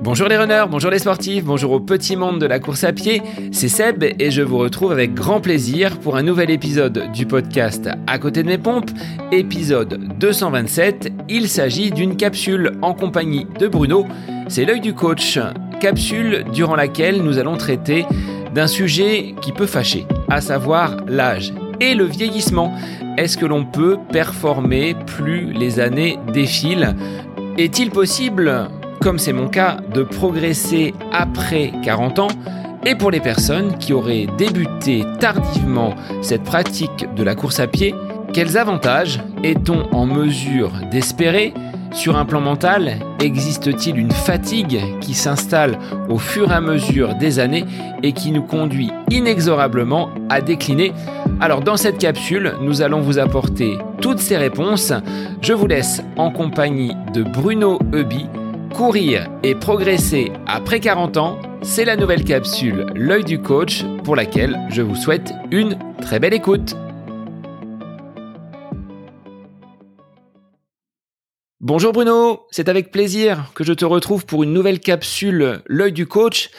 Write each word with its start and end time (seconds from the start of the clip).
Bonjour 0.00 0.28
les 0.28 0.36
runners, 0.36 0.64
bonjour 0.70 0.92
les 0.92 1.00
sportifs, 1.00 1.44
bonjour 1.44 1.72
au 1.72 1.80
petit 1.80 2.14
monde 2.14 2.40
de 2.40 2.46
la 2.46 2.60
course 2.60 2.84
à 2.84 2.92
pied, 2.92 3.20
c'est 3.50 3.68
Seb 3.68 4.04
et 4.04 4.30
je 4.30 4.42
vous 4.42 4.58
retrouve 4.58 4.92
avec 4.92 5.12
grand 5.12 5.40
plaisir 5.40 5.98
pour 5.98 6.16
un 6.16 6.22
nouvel 6.22 6.50
épisode 6.50 7.10
du 7.12 7.26
podcast 7.26 7.88
À 8.06 8.18
côté 8.18 8.44
de 8.44 8.48
mes 8.48 8.58
pompes, 8.58 8.90
épisode 9.32 9.98
227. 10.18 11.12
Il 11.28 11.48
s'agit 11.48 11.90
d'une 11.90 12.16
capsule 12.16 12.72
en 12.80 12.94
compagnie 12.94 13.46
de 13.58 13.66
Bruno, 13.66 14.06
c'est 14.46 14.64
l'œil 14.64 14.80
du 14.80 14.94
coach, 14.94 15.38
capsule 15.80 16.44
durant 16.52 16.76
laquelle 16.76 17.20
nous 17.22 17.38
allons 17.38 17.56
traiter 17.56 18.06
d'un 18.54 18.68
sujet 18.68 19.34
qui 19.42 19.50
peut 19.50 19.66
fâcher, 19.66 20.06
à 20.30 20.40
savoir 20.40 20.96
l'âge 21.08 21.52
et 21.80 21.94
le 21.94 22.04
vieillissement. 22.04 22.72
Est-ce 23.16 23.36
que 23.36 23.46
l'on 23.46 23.64
peut 23.64 23.98
performer 24.12 24.94
plus 25.06 25.52
les 25.52 25.80
années 25.80 26.18
défilent? 26.32 26.94
Est-il 27.58 27.90
possible 27.90 28.68
comme 29.00 29.18
c'est 29.18 29.32
mon 29.32 29.48
cas, 29.48 29.78
de 29.94 30.02
progresser 30.02 30.94
après 31.12 31.72
40 31.84 32.18
ans, 32.18 32.28
et 32.86 32.94
pour 32.94 33.10
les 33.10 33.20
personnes 33.20 33.76
qui 33.78 33.92
auraient 33.92 34.26
débuté 34.38 35.04
tardivement 35.20 35.94
cette 36.22 36.44
pratique 36.44 37.06
de 37.16 37.22
la 37.22 37.34
course 37.34 37.60
à 37.60 37.66
pied, 37.66 37.94
quels 38.32 38.56
avantages 38.56 39.20
est-on 39.42 39.88
en 39.92 40.06
mesure 40.06 40.72
d'espérer? 40.90 41.54
Sur 41.92 42.18
un 42.18 42.26
plan 42.26 42.40
mental, 42.40 42.96
existe-t-il 43.18 43.98
une 43.98 44.10
fatigue 44.10 44.78
qui 45.00 45.14
s'installe 45.14 45.78
au 46.10 46.18
fur 46.18 46.52
et 46.52 46.54
à 46.54 46.60
mesure 46.60 47.14
des 47.14 47.38
années 47.38 47.64
et 48.02 48.12
qui 48.12 48.30
nous 48.30 48.42
conduit 48.42 48.90
inexorablement 49.10 50.10
à 50.28 50.42
décliner? 50.42 50.92
Alors 51.40 51.62
dans 51.62 51.78
cette 51.78 51.98
capsule, 51.98 52.52
nous 52.60 52.82
allons 52.82 53.00
vous 53.00 53.18
apporter 53.18 53.78
toutes 54.02 54.18
ces 54.18 54.36
réponses. 54.36 54.92
Je 55.40 55.54
vous 55.54 55.66
laisse 55.66 56.02
en 56.16 56.30
compagnie 56.30 56.92
de 57.14 57.22
Bruno 57.22 57.78
Eubi, 57.94 58.26
Courir 58.74 59.28
et 59.42 59.54
progresser 59.54 60.30
après 60.46 60.78
40 60.78 61.16
ans, 61.16 61.40
c'est 61.62 61.84
la 61.84 61.96
nouvelle 61.96 62.22
capsule 62.22 62.86
L'œil 62.94 63.24
du 63.24 63.40
coach 63.40 63.84
pour 64.04 64.14
laquelle 64.14 64.58
je 64.68 64.82
vous 64.82 64.94
souhaite 64.94 65.32
une 65.50 65.78
très 66.00 66.20
belle 66.20 66.34
écoute. 66.34 66.76
Bonjour 71.60 71.92
Bruno, 71.92 72.46
c'est 72.50 72.68
avec 72.68 72.92
plaisir 72.92 73.50
que 73.54 73.64
je 73.64 73.72
te 73.72 73.84
retrouve 73.84 74.26
pour 74.26 74.42
une 74.44 74.52
nouvelle 74.52 74.80
capsule 74.80 75.62
L'œil 75.66 75.92
du 75.92 76.06
coach 76.06 76.50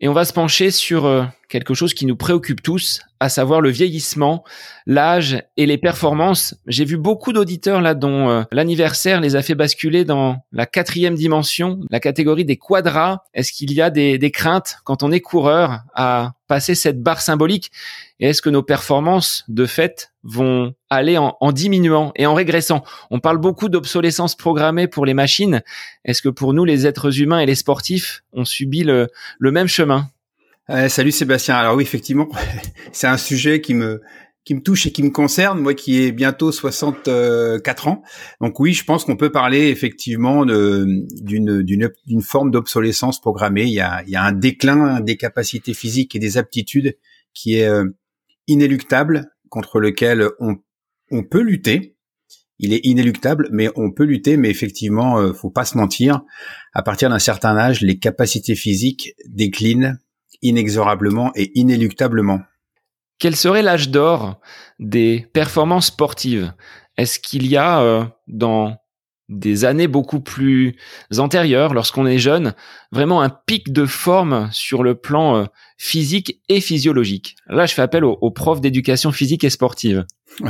et 0.00 0.08
on 0.08 0.12
va 0.12 0.24
se 0.24 0.32
pencher 0.32 0.70
sur 0.70 1.06
euh, 1.06 1.24
quelque 1.50 1.74
chose 1.74 1.92
qui 1.92 2.06
nous 2.06 2.16
préoccupe 2.16 2.62
tous, 2.62 3.00
à 3.18 3.28
savoir 3.28 3.60
le 3.60 3.68
vieillissement, 3.68 4.44
l'âge 4.86 5.42
et 5.58 5.66
les 5.66 5.76
performances. 5.76 6.54
J'ai 6.66 6.86
vu 6.86 6.96
beaucoup 6.96 7.34
d'auditeurs 7.34 7.82
là 7.82 7.94
dont 7.94 8.30
euh, 8.30 8.42
l'anniversaire 8.52 9.20
les 9.20 9.36
a 9.36 9.42
fait 9.42 9.56
basculer 9.56 10.06
dans 10.06 10.38
la 10.52 10.64
quatrième 10.64 11.16
dimension, 11.16 11.80
la 11.90 12.00
catégorie 12.00 12.46
des 12.46 12.56
quadras. 12.56 13.18
Est-ce 13.34 13.52
qu'il 13.52 13.72
y 13.72 13.82
a 13.82 13.90
des, 13.90 14.30
craintes 14.30 14.76
quand 14.84 15.02
on 15.02 15.10
est 15.10 15.20
coureur 15.20 15.80
à 15.94 16.32
passer 16.46 16.74
cette 16.74 17.02
barre 17.02 17.20
symbolique? 17.20 17.72
Et 18.20 18.28
est-ce 18.28 18.42
que 18.42 18.50
nos 18.50 18.62
performances 18.62 19.44
de 19.48 19.66
fait 19.66 20.12
vont 20.22 20.74
aller 20.88 21.18
en, 21.18 21.52
diminuant 21.52 22.12
et 22.14 22.26
en 22.26 22.34
régressant? 22.34 22.84
On 23.10 23.18
parle 23.18 23.38
beaucoup 23.38 23.68
d'obsolescence 23.68 24.36
programmée 24.36 24.86
pour 24.86 25.04
les 25.04 25.14
machines. 25.14 25.62
Est-ce 26.04 26.22
que 26.22 26.28
pour 26.28 26.54
nous, 26.54 26.64
les 26.64 26.86
êtres 26.86 27.20
humains 27.20 27.40
et 27.40 27.46
les 27.46 27.54
sportifs, 27.54 28.22
on 28.32 28.44
subit 28.44 28.84
le 28.84 29.08
même 29.40 29.68
chemin? 29.68 30.10
Salut 30.88 31.12
Sébastien. 31.12 31.56
Alors 31.56 31.76
oui, 31.76 31.82
effectivement, 31.82 32.28
c'est 32.92 33.06
un 33.06 33.16
sujet 33.16 33.60
qui 33.60 33.74
me 33.74 34.00
qui 34.44 34.54
me 34.54 34.62
touche 34.62 34.86
et 34.86 34.92
qui 34.92 35.02
me 35.02 35.10
concerne, 35.10 35.60
moi 35.60 35.74
qui 35.74 36.00
ai 36.00 36.12
bientôt 36.12 36.50
64 36.50 37.88
ans. 37.88 38.02
Donc 38.40 38.58
oui, 38.58 38.72
je 38.72 38.84
pense 38.84 39.04
qu'on 39.04 39.16
peut 39.16 39.30
parler 39.30 39.68
effectivement 39.68 40.46
d'une 40.46 41.62
d'une 41.62 42.22
forme 42.22 42.50
d'obsolescence 42.50 43.20
programmée. 43.20 43.64
Il 43.64 43.72
y 43.72 43.80
a 43.80 44.02
il 44.04 44.10
y 44.10 44.16
a 44.16 44.22
un 44.22 44.32
déclin 44.32 45.00
des 45.00 45.16
capacités 45.16 45.74
physiques 45.74 46.14
et 46.16 46.18
des 46.18 46.38
aptitudes 46.38 46.96
qui 47.34 47.56
est 47.56 47.68
euh, 47.68 47.84
inéluctable 48.46 49.30
contre 49.50 49.80
lequel 49.80 50.28
on 50.38 50.56
on 51.10 51.24
peut 51.24 51.42
lutter. 51.42 51.96
Il 52.62 52.74
est 52.74 52.84
inéluctable, 52.84 53.48
mais 53.52 53.70
on 53.74 53.90
peut 53.90 54.04
lutter. 54.04 54.36
Mais 54.36 54.50
effectivement, 54.50 55.18
euh, 55.18 55.32
faut 55.32 55.50
pas 55.50 55.64
se 55.64 55.76
mentir. 55.76 56.22
À 56.74 56.82
partir 56.82 57.08
d'un 57.08 57.18
certain 57.18 57.56
âge, 57.56 57.80
les 57.80 57.98
capacités 57.98 58.54
physiques 58.54 59.14
déclinent 59.26 59.98
inexorablement 60.42 61.32
et 61.34 61.52
inéluctablement. 61.58 62.40
Quel 63.18 63.36
serait 63.36 63.62
l'âge 63.62 63.90
d'or 63.90 64.40
des 64.78 65.28
performances 65.32 65.86
sportives? 65.86 66.52
Est-ce 66.96 67.18
qu'il 67.18 67.46
y 67.46 67.56
a 67.56 67.80
euh, 67.80 68.04
dans 68.28 68.76
des 69.28 69.64
années 69.64 69.86
beaucoup 69.86 70.20
plus 70.20 70.76
antérieures, 71.16 71.72
lorsqu'on 71.72 72.06
est 72.06 72.18
jeune, 72.18 72.54
vraiment 72.90 73.22
un 73.22 73.30
pic 73.30 73.72
de 73.72 73.86
forme 73.86 74.48
sur 74.52 74.82
le 74.82 74.96
plan 74.96 75.36
euh, 75.36 75.44
physique 75.76 76.40
et 76.48 76.60
physiologique? 76.60 77.36
Là, 77.46 77.66
je 77.66 77.74
fais 77.74 77.82
appel 77.82 78.04
aux, 78.04 78.30
profs 78.30 78.60
d'éducation 78.60 79.12
physique 79.12 79.44
et 79.44 79.50
sportive. 79.50 80.04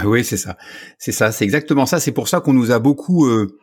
Oui, 0.05 0.25
c'est 0.25 0.37
ça. 0.37 0.57
C'est 0.99 1.13
ça, 1.13 1.33
c'est 1.33 1.45
exactement 1.45 1.87
ça. 1.87 2.01
C'est 2.01 2.13
pour 2.13 2.29
ça 2.29 2.41
qu'on 2.41 2.53
nous 2.53 2.71
a 2.71 2.79
beaucoup 2.79 3.27
euh, 3.27 3.59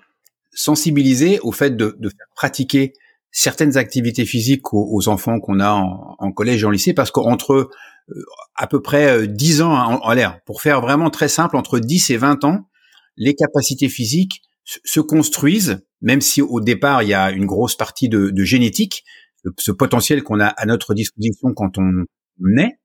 sensibilisés 0.52 1.40
au 1.40 1.52
fait 1.52 1.78
de, 1.78 1.96
de 2.00 2.10
faire 2.10 2.28
pratiquer 2.36 2.94
certaines 3.38 3.78
activités 3.78 4.26
physiques 4.26 4.74
aux, 4.74 5.08
enfants 5.10 5.40
qu'on 5.40 5.60
a 5.60 5.70
en, 5.70 6.32
collège 6.32 6.64
et 6.64 6.66
en 6.66 6.72
lycée, 6.72 6.96
parce 6.96 7.12
qu'entre 7.12 7.70
euh, 8.10 8.26
à 8.56 8.66
peu 8.66 8.82
près 8.82 9.28
10 9.28 9.62
euh, 9.62 9.64
ans 9.64 10.02
en, 10.02 10.14
l'air, 10.14 10.40
pour 10.48 10.64
faire 10.64 10.82
vraiment 10.82 11.12
très 11.12 11.28
simple, 11.28 11.56
entre 11.56 11.78
10 11.78 12.10
et 12.10 12.18
20 12.18 12.44
ans, 12.46 12.68
les 13.16 13.36
capacités 13.36 13.90
physiques 13.90 14.42
se 14.64 15.00
construisent, 15.00 15.86
même 16.02 16.20
si 16.20 16.42
au 16.42 16.62
départ 16.62 17.04
il 17.04 17.10
y 17.10 17.14
a 17.14 17.30
une 17.30 17.46
grosse 17.46 17.76
partie 17.76 18.10
de, 18.10 18.34
génétique, 18.44 19.04
ce 19.60 19.72
potentiel 19.72 20.24
qu'on 20.24 20.40
a 20.40 20.48
à 20.48 20.66
notre 20.66 20.96
disposition 20.96 21.54
quand 21.56 21.78
on 21.78 22.06
naît, 22.40 22.80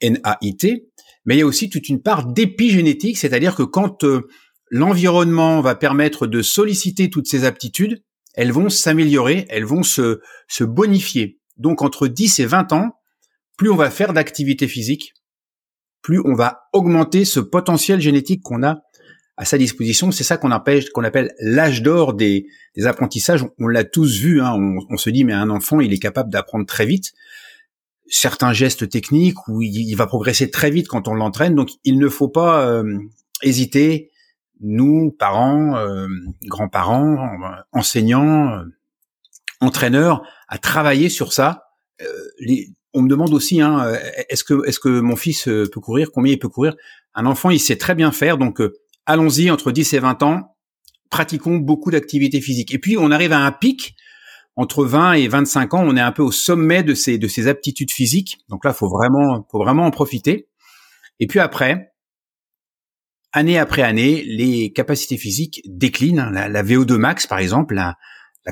NAIT, 0.00 0.88
mais 1.26 1.36
il 1.36 1.38
y 1.38 1.42
a 1.42 1.46
aussi 1.46 1.68
toute 1.68 1.90
une 1.90 2.00
part 2.00 2.24
d'épigénétique, 2.24 3.18
c'est-à-dire 3.18 3.54
que 3.54 3.62
quand 3.62 4.04
euh, 4.04 4.26
l'environnement 4.70 5.60
va 5.60 5.74
permettre 5.74 6.26
de 6.26 6.40
solliciter 6.40 7.10
toutes 7.10 7.26
ces 7.26 7.44
aptitudes, 7.44 8.02
elles 8.34 8.52
vont 8.52 8.68
s'améliorer, 8.68 9.46
elles 9.48 9.64
vont 9.64 9.82
se, 9.82 10.20
se 10.48 10.64
bonifier. 10.64 11.38
Donc 11.56 11.82
entre 11.82 12.08
10 12.08 12.40
et 12.40 12.46
20 12.46 12.72
ans, 12.72 12.96
plus 13.56 13.70
on 13.70 13.76
va 13.76 13.90
faire 13.90 14.12
d'activité 14.12 14.68
physique, 14.68 15.14
plus 16.02 16.20
on 16.24 16.34
va 16.34 16.62
augmenter 16.72 17.24
ce 17.24 17.40
potentiel 17.40 18.00
génétique 18.00 18.42
qu'on 18.42 18.62
a 18.62 18.82
à 19.36 19.44
sa 19.44 19.58
disposition. 19.58 20.10
C'est 20.12 20.24
ça 20.24 20.36
qu'on 20.36 20.50
appelle, 20.50 20.88
qu'on 20.90 21.02
appelle 21.02 21.34
l'âge 21.40 21.82
d'or 21.82 22.14
des, 22.14 22.46
des, 22.76 22.86
apprentissages. 22.86 23.44
On, 23.58 23.68
l'a 23.68 23.84
tous 23.84 24.18
vu. 24.18 24.40
Hein. 24.40 24.54
On, 24.90 24.96
se 24.96 25.08
dit, 25.10 25.24
mais 25.24 25.32
un 25.32 25.50
enfant, 25.50 25.80
il 25.80 25.92
est 25.92 25.98
capable 25.98 26.30
d'apprendre 26.30 26.66
très 26.66 26.84
vite. 26.84 27.12
Certains 28.06 28.52
gestes 28.52 28.88
techniques 28.88 29.48
où 29.48 29.62
il, 29.62 29.94
va 29.94 30.06
progresser 30.06 30.50
très 30.50 30.70
vite 30.70 30.88
quand 30.88 31.08
on 31.08 31.14
l'entraîne. 31.14 31.54
Donc, 31.54 31.70
il 31.84 31.98
ne 31.98 32.08
faut 32.08 32.28
pas 32.28 32.66
euh, 32.66 32.98
hésiter 33.42 34.09
nous, 34.60 35.14
parents, 35.18 35.76
euh, 35.76 36.06
grands-parents, 36.44 37.38
enseignants, 37.72 38.52
euh, 38.52 38.64
entraîneurs, 39.60 40.22
à 40.48 40.58
travailler 40.58 41.08
sur 41.08 41.32
ça. 41.32 41.64
Euh, 42.02 42.06
les, 42.40 42.68
on 42.92 43.02
me 43.02 43.08
demande 43.08 43.32
aussi, 43.32 43.60
hein, 43.60 43.92
est-ce 44.28 44.42
que 44.42 44.66
est-ce 44.66 44.80
que 44.80 45.00
mon 45.00 45.14
fils 45.14 45.44
peut 45.44 45.80
courir? 45.80 46.10
Combien 46.12 46.32
il 46.32 46.38
peut 46.38 46.48
courir? 46.48 46.74
Un 47.14 47.24
enfant, 47.24 47.50
il 47.50 47.60
sait 47.60 47.76
très 47.76 47.94
bien 47.94 48.10
faire. 48.10 48.36
Donc, 48.36 48.60
allons-y 49.06 49.48
entre 49.50 49.70
10 49.70 49.94
et 49.94 49.98
20 50.00 50.22
ans. 50.24 50.56
Pratiquons 51.08 51.58
beaucoup 51.58 51.92
d'activités 51.92 52.40
physiques. 52.40 52.74
Et 52.74 52.78
puis, 52.78 52.96
on 52.98 53.12
arrive 53.12 53.32
à 53.32 53.38
un 53.38 53.52
pic 53.52 53.94
entre 54.56 54.84
20 54.84 55.12
et 55.14 55.28
25 55.28 55.74
ans. 55.74 55.84
On 55.86 55.96
est 55.96 56.00
un 56.00 56.10
peu 56.10 56.22
au 56.22 56.32
sommet 56.32 56.82
de 56.82 56.94
ces 56.94 57.16
de 57.16 57.28
ces 57.28 57.46
aptitudes 57.46 57.92
physiques. 57.92 58.38
Donc 58.48 58.64
là, 58.64 58.72
faut 58.72 58.88
vraiment 58.88 59.46
faut 59.52 59.58
vraiment 59.58 59.84
en 59.84 59.92
profiter. 59.92 60.48
Et 61.20 61.28
puis 61.28 61.38
après, 61.38 61.92
année 63.32 63.58
après 63.58 63.82
année, 63.82 64.22
les 64.24 64.72
capacités 64.72 65.16
physiques 65.16 65.62
déclinent. 65.66 66.30
La, 66.32 66.62
VO2 66.62 66.96
max, 66.96 67.26
par 67.26 67.38
exemple, 67.38 67.74
la, 67.74 67.96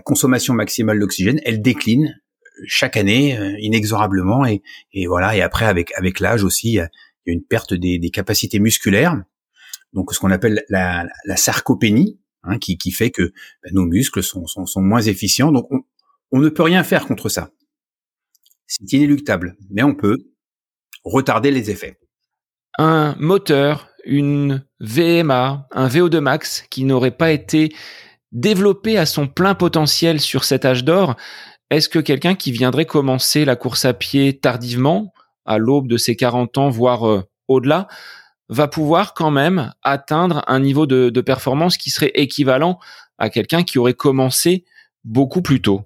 consommation 0.04 0.54
maximale 0.54 1.00
d'oxygène, 1.00 1.40
elle 1.44 1.60
décline 1.60 2.20
chaque 2.66 2.96
année 2.96 3.36
euh, 3.36 3.56
inexorablement. 3.58 4.44
Et, 4.46 4.62
voilà. 5.06 5.36
Et 5.36 5.42
après, 5.42 5.66
avec 5.66 5.92
avec 5.96 6.20
l'âge 6.20 6.44
aussi, 6.44 6.68
il 6.68 6.74
y 6.74 6.80
a 6.80 6.88
une 7.26 7.42
perte 7.42 7.74
des, 7.74 8.10
capacités 8.10 8.60
musculaires. 8.60 9.20
Donc, 9.92 10.12
ce 10.12 10.20
qu'on 10.20 10.30
appelle 10.30 10.64
la, 10.68 11.08
sarcopénie, 11.36 12.20
hein, 12.44 12.58
qui, 12.58 12.90
fait 12.90 13.10
que 13.10 13.32
ben, 13.62 13.72
nos 13.72 13.86
muscles 13.86 14.22
sont, 14.22 14.46
sont, 14.46 14.80
moins 14.80 15.00
efficients. 15.00 15.50
Donc, 15.50 15.66
on, 15.70 15.80
on 16.30 16.40
ne 16.40 16.48
peut 16.48 16.62
rien 16.62 16.84
faire 16.84 17.06
contre 17.06 17.28
ça. 17.28 17.50
C'est 18.66 18.92
inéluctable, 18.92 19.56
mais 19.70 19.82
on 19.82 19.94
peut 19.94 20.18
retarder 21.04 21.50
les 21.50 21.70
effets. 21.70 21.98
Un 22.78 23.16
moteur, 23.18 23.88
une 24.04 24.67
VMA, 24.80 25.68
un 25.70 25.88
VO2 25.88 26.18
max 26.20 26.64
qui 26.70 26.84
n'aurait 26.84 27.10
pas 27.10 27.30
été 27.32 27.74
développé 28.32 28.98
à 28.98 29.06
son 29.06 29.26
plein 29.26 29.54
potentiel 29.54 30.20
sur 30.20 30.44
cet 30.44 30.64
âge 30.64 30.84
d'or, 30.84 31.16
est-ce 31.70 31.88
que 31.88 31.98
quelqu'un 31.98 32.34
qui 32.34 32.52
viendrait 32.52 32.86
commencer 32.86 33.44
la 33.44 33.56
course 33.56 33.84
à 33.84 33.92
pied 33.92 34.38
tardivement, 34.38 35.12
à 35.44 35.58
l'aube 35.58 35.88
de 35.88 35.96
ses 35.96 36.16
40 36.16 36.58
ans, 36.58 36.70
voire 36.70 37.06
euh, 37.06 37.22
au-delà, 37.48 37.88
va 38.48 38.68
pouvoir 38.68 39.14
quand 39.14 39.30
même 39.30 39.72
atteindre 39.82 40.42
un 40.46 40.60
niveau 40.60 40.86
de, 40.86 41.20
performance 41.20 41.76
qui 41.76 41.90
serait 41.90 42.12
équivalent 42.14 42.78
à 43.18 43.28
quelqu'un 43.28 43.62
qui 43.62 43.78
aurait 43.78 43.94
commencé 43.94 44.64
beaucoup 45.04 45.42
plus 45.42 45.60
tôt? 45.60 45.82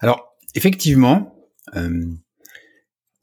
Alors, 0.00 0.36
effectivement, 0.54 1.34
euh, 1.76 2.04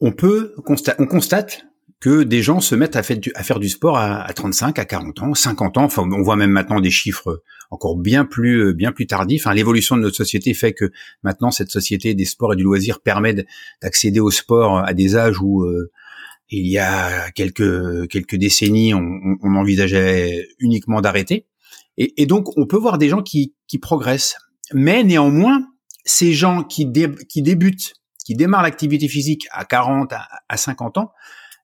on 0.00 0.12
peut 0.12 0.54
on 0.56 1.06
constate 1.06 1.66
que 2.00 2.22
des 2.22 2.42
gens 2.42 2.60
se 2.60 2.74
mettent 2.74 2.96
à 2.96 3.02
faire 3.02 3.60
du, 3.60 3.68
sport 3.68 3.98
à, 3.98 4.22
à, 4.22 4.32
35, 4.32 4.78
à 4.78 4.86
40 4.86 5.22
ans, 5.22 5.34
50 5.34 5.76
ans. 5.76 5.84
Enfin, 5.84 6.08
on 6.10 6.22
voit 6.22 6.36
même 6.36 6.50
maintenant 6.50 6.80
des 6.80 6.90
chiffres 6.90 7.42
encore 7.70 7.96
bien 7.96 8.24
plus 8.24 8.68
euh, 8.68 8.72
bien 8.72 8.90
plus 8.90 9.06
tardifs. 9.06 9.42
Enfin, 9.46 9.54
L'évolution 9.54 9.96
de 9.96 10.02
notre 10.02 10.16
société 10.16 10.54
fait 10.54 10.72
que 10.72 10.90
maintenant 11.22 11.50
cette 11.50 11.70
société 11.70 12.14
des 12.14 12.24
sports 12.24 12.54
et 12.54 12.56
du 12.56 12.62
loisir 12.62 13.00
permet 13.00 13.46
d'accéder 13.82 14.18
au 14.18 14.30
sport 14.30 14.78
à 14.78 14.94
des 14.94 15.14
âges 15.14 15.40
où 15.40 15.62
euh, 15.64 15.90
il 16.48 16.66
y 16.66 16.78
a 16.78 17.30
quelques 17.32 18.08
quelques 18.08 18.36
décennies 18.36 18.94
on, 18.94 19.54
envisageait 19.54 20.48
uniquement 20.58 21.02
d'arrêter. 21.02 21.46
Et, 21.98 22.22
et, 22.22 22.26
donc 22.26 22.56
on 22.56 22.66
peut 22.66 22.78
voir 22.78 22.96
des 22.96 23.10
gens 23.10 23.22
qui, 23.22 23.54
qui 23.68 23.78
progressent, 23.78 24.36
mais 24.72 25.04
néanmoins 25.04 25.66
ces 26.04 26.32
gens 26.32 26.64
qui, 26.64 26.90
qui 27.28 27.42
débutent, 27.42 27.92
qui 28.24 28.34
démarrent 28.34 28.62
l'activité 28.62 29.06
physique 29.06 29.46
à 29.52 29.66
40, 29.66 30.12
à, 30.14 30.26
à 30.48 30.56
50 30.56 30.96
ans, 30.96 31.12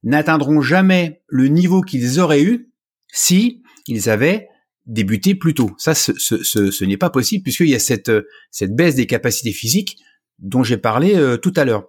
n'atteindront 0.07 0.63
jamais 0.63 1.23
le 1.27 1.49
niveau 1.49 1.83
qu'ils 1.83 2.21
auraient 2.21 2.43
eu 2.43 2.71
si 3.13 3.63
ils 3.87 4.09
avaient 4.09 4.49
débuté 4.87 5.35
plus 5.35 5.53
tôt. 5.53 5.73
Ça, 5.79 5.95
ce, 5.95 6.85
n'est 6.85 6.97
pas 6.97 7.11
possible 7.11 7.43
puisqu'il 7.43 7.69
y 7.69 7.75
a 7.75 7.81
cette, 7.81 8.13
cette 8.51 8.75
baisse 8.75 8.95
des 8.95 9.07
capacités 9.07 9.53
physiques 9.53 9.99
dont 10.39 10.63
j'ai 10.63 10.77
parlé 10.77 11.17
euh, 11.17 11.37
tout 11.37 11.53
à 11.57 11.65
l'heure. 11.65 11.89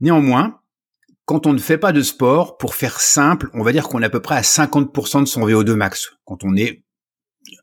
Néanmoins, 0.00 0.60
quand 1.24 1.46
on 1.46 1.52
ne 1.52 1.58
fait 1.58 1.78
pas 1.78 1.92
de 1.92 2.02
sport, 2.02 2.56
pour 2.56 2.74
faire 2.74 3.00
simple, 3.00 3.50
on 3.54 3.62
va 3.62 3.72
dire 3.72 3.88
qu'on 3.88 4.02
est 4.02 4.06
à 4.06 4.10
peu 4.10 4.20
près 4.20 4.36
à 4.36 4.40
50% 4.40 5.20
de 5.20 5.26
son 5.26 5.46
VO2 5.46 5.74
max, 5.74 6.10
quand 6.24 6.42
on 6.42 6.56
est 6.56 6.82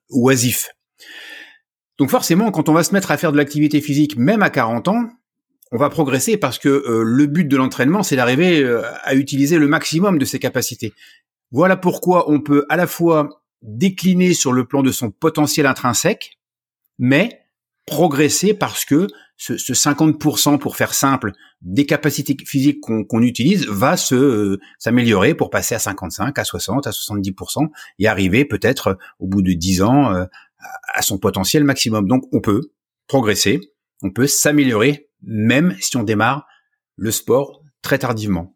oisif. 0.09 0.69
Donc 1.97 2.09
forcément, 2.09 2.51
quand 2.51 2.69
on 2.69 2.74
va 2.74 2.83
se 2.83 2.94
mettre 2.94 3.12
à 3.12 3.18
faire 3.18 3.31
de 3.31 3.38
l'activité 3.38 3.81
physique, 3.81 4.18
même 4.18 4.41
à 4.41 4.50
40 4.50 4.88
ans, 4.88 5.09
on 5.71 5.77
va 5.77 5.89
progresser 5.89 6.38
parce 6.38 6.57
que 6.57 6.69
euh, 6.69 7.04
le 7.04 7.25
but 7.27 7.48
de 7.48 7.57
l'entraînement, 7.57 8.04
c'est 8.04 8.16
d'arriver 8.16 8.63
euh, 8.63 8.81
à 9.04 9.16
utiliser 9.16 9.57
le 9.57 9.68
maximum 9.68 10.18
de 10.18 10.25
ses 10.25 10.39
capacités. 10.39 10.94
Voilà 11.51 11.77
pourquoi 11.77 12.30
on 12.30 12.42
peut 12.42 12.66
à 12.69 12.77
la 12.77 12.88
fois 12.88 13.44
décliner 13.62 14.33
sur 14.33 14.51
le 14.51 14.66
plan 14.66 14.81
de 14.81 14.92
son 14.92 15.12
potentiel 15.12 15.66
intrinsèque, 15.66 16.38
mais 16.98 17.42
progresser 17.86 18.54
parce 18.54 18.86
que 18.86 19.07
ce, 19.38 19.54
50% 19.54 20.60
pour 20.60 20.75
faire 20.75 20.94
simple 20.94 21.31
des 21.62 21.86
capacités 21.86 22.36
physiques 22.45 22.81
qu'on 22.81 23.22
utilise 23.22 23.68
va 23.68 23.95
se 23.95 24.15
euh, 24.15 24.60
s'améliorer 24.80 25.33
pour 25.33 25.50
passer 25.50 25.75
à 25.75 25.80
55, 25.80 26.38
à 26.38 26.44
60, 26.44 26.88
à 26.88 26.92
70% 26.92 27.68
et 28.00 28.07
arriver 28.07 28.44
peut-être 28.44 28.98
au 29.19 29.27
bout 29.27 29.42
de 29.42 29.54
10 29.54 29.81
ans 29.81 30.13
à 30.94 31.01
son 31.01 31.18
potentiel 31.18 31.63
maximum. 31.63 32.07
Donc 32.07 32.25
on 32.33 32.42
peut 32.42 32.72
progresser, 33.07 33.62
on 34.04 34.12
peut 34.12 34.27
s'améliorer 34.27 35.08
même 35.21 35.75
si 35.80 35.98
on 35.98 36.04
démarre 36.04 36.45
le 36.95 37.12
sport 37.12 37.62
très 37.81 38.00
tardivement. 38.00 38.54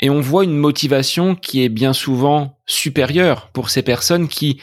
Et 0.00 0.10
on 0.10 0.20
voit 0.20 0.44
une 0.44 0.56
motivation 0.56 1.36
qui 1.36 1.62
est 1.62 1.68
bien 1.68 1.92
souvent 1.92 2.58
supérieure 2.66 3.50
pour 3.52 3.70
ces 3.70 3.82
personnes 3.82 4.26
qui, 4.26 4.60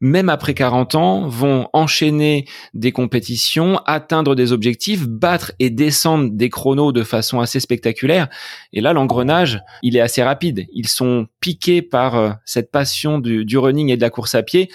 même 0.00 0.28
après 0.28 0.52
40 0.52 0.94
ans, 0.94 1.26
vont 1.26 1.70
enchaîner 1.72 2.46
des 2.74 2.92
compétitions, 2.92 3.78
atteindre 3.86 4.34
des 4.34 4.52
objectifs, 4.52 5.08
battre 5.08 5.52
et 5.58 5.70
descendre 5.70 6.28
des 6.32 6.50
chronos 6.50 6.92
de 6.92 7.02
façon 7.02 7.40
assez 7.40 7.60
spectaculaire. 7.60 8.28
Et 8.74 8.82
là, 8.82 8.92
l'engrenage, 8.92 9.62
il 9.82 9.96
est 9.96 10.00
assez 10.00 10.22
rapide. 10.22 10.66
Ils 10.74 10.88
sont 10.88 11.28
piqués 11.40 11.80
par 11.80 12.16
euh, 12.16 12.32
cette 12.44 12.70
passion 12.70 13.18
du, 13.18 13.56
running 13.56 13.88
et 13.88 13.96
de 13.96 14.02
la 14.02 14.10
course 14.10 14.34
à 14.34 14.42
pied. 14.42 14.70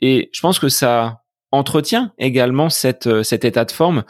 Et 0.00 0.30
je 0.32 0.40
pense 0.40 0.58
que 0.58 0.70
ça 0.70 1.20
entretient 1.50 2.14
également 2.18 2.68
euh, 3.06 3.22
cet 3.22 3.44
état 3.44 3.66
de 3.66 3.72
forme 3.72 4.04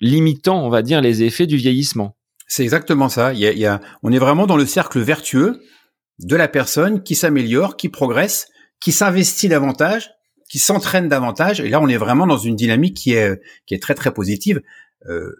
limitant, 0.00 0.64
on 0.64 0.68
va 0.68 0.82
dire, 0.82 1.00
les 1.00 1.22
effets 1.22 1.46
du 1.46 1.56
vieillissement. 1.56 2.16
C'est 2.46 2.62
exactement 2.62 3.08
ça. 3.08 3.32
Il 3.32 3.40
y, 3.40 3.66
a, 3.66 3.80
on 4.02 4.12
est 4.12 4.18
vraiment 4.18 4.46
dans 4.46 4.56
le 4.56 4.66
cercle 4.66 5.00
vertueux 5.00 5.60
de 6.20 6.36
la 6.36 6.48
personne 6.48 7.02
qui 7.02 7.14
s'améliore, 7.14 7.76
qui 7.76 7.88
progresse, 7.88 8.48
qui 8.80 8.92
s'investit 8.92 9.48
davantage, 9.48 10.10
qui 10.48 10.58
s'entraîne 10.58 11.08
davantage. 11.08 11.60
Et 11.60 11.68
là, 11.68 11.80
on 11.80 11.88
est 11.88 11.96
vraiment 11.96 12.26
dans 12.26 12.38
une 12.38 12.54
dynamique 12.54 12.96
qui 12.96 13.14
est, 13.14 13.40
qui 13.66 13.74
est 13.74 13.82
très 13.82 13.94
très 13.94 14.14
positive. 14.14 14.62
Euh, 15.08 15.34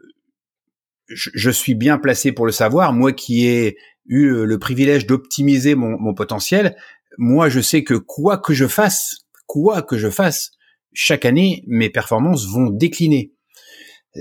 je, 1.08 1.50
suis 1.50 1.74
bien 1.74 1.98
placé 1.98 2.32
pour 2.32 2.46
le 2.46 2.52
savoir. 2.52 2.92
Moi, 2.92 3.12
qui 3.12 3.46
ai 3.46 3.76
eu 4.06 4.44
le 4.44 4.58
privilège 4.58 5.06
d'optimiser 5.06 5.76
mon, 5.76 5.96
mon 6.00 6.14
potentiel, 6.14 6.76
moi, 7.18 7.48
je 7.48 7.60
sais 7.60 7.84
que 7.84 7.94
quoi 7.94 8.38
que 8.38 8.52
je 8.52 8.66
fasse, 8.66 9.18
quoi 9.46 9.82
que 9.82 9.96
je 9.96 10.10
fasse, 10.10 10.50
chaque 10.92 11.24
année, 11.24 11.62
mes 11.68 11.90
performances 11.90 12.46
vont 12.48 12.70
décliner 12.70 13.32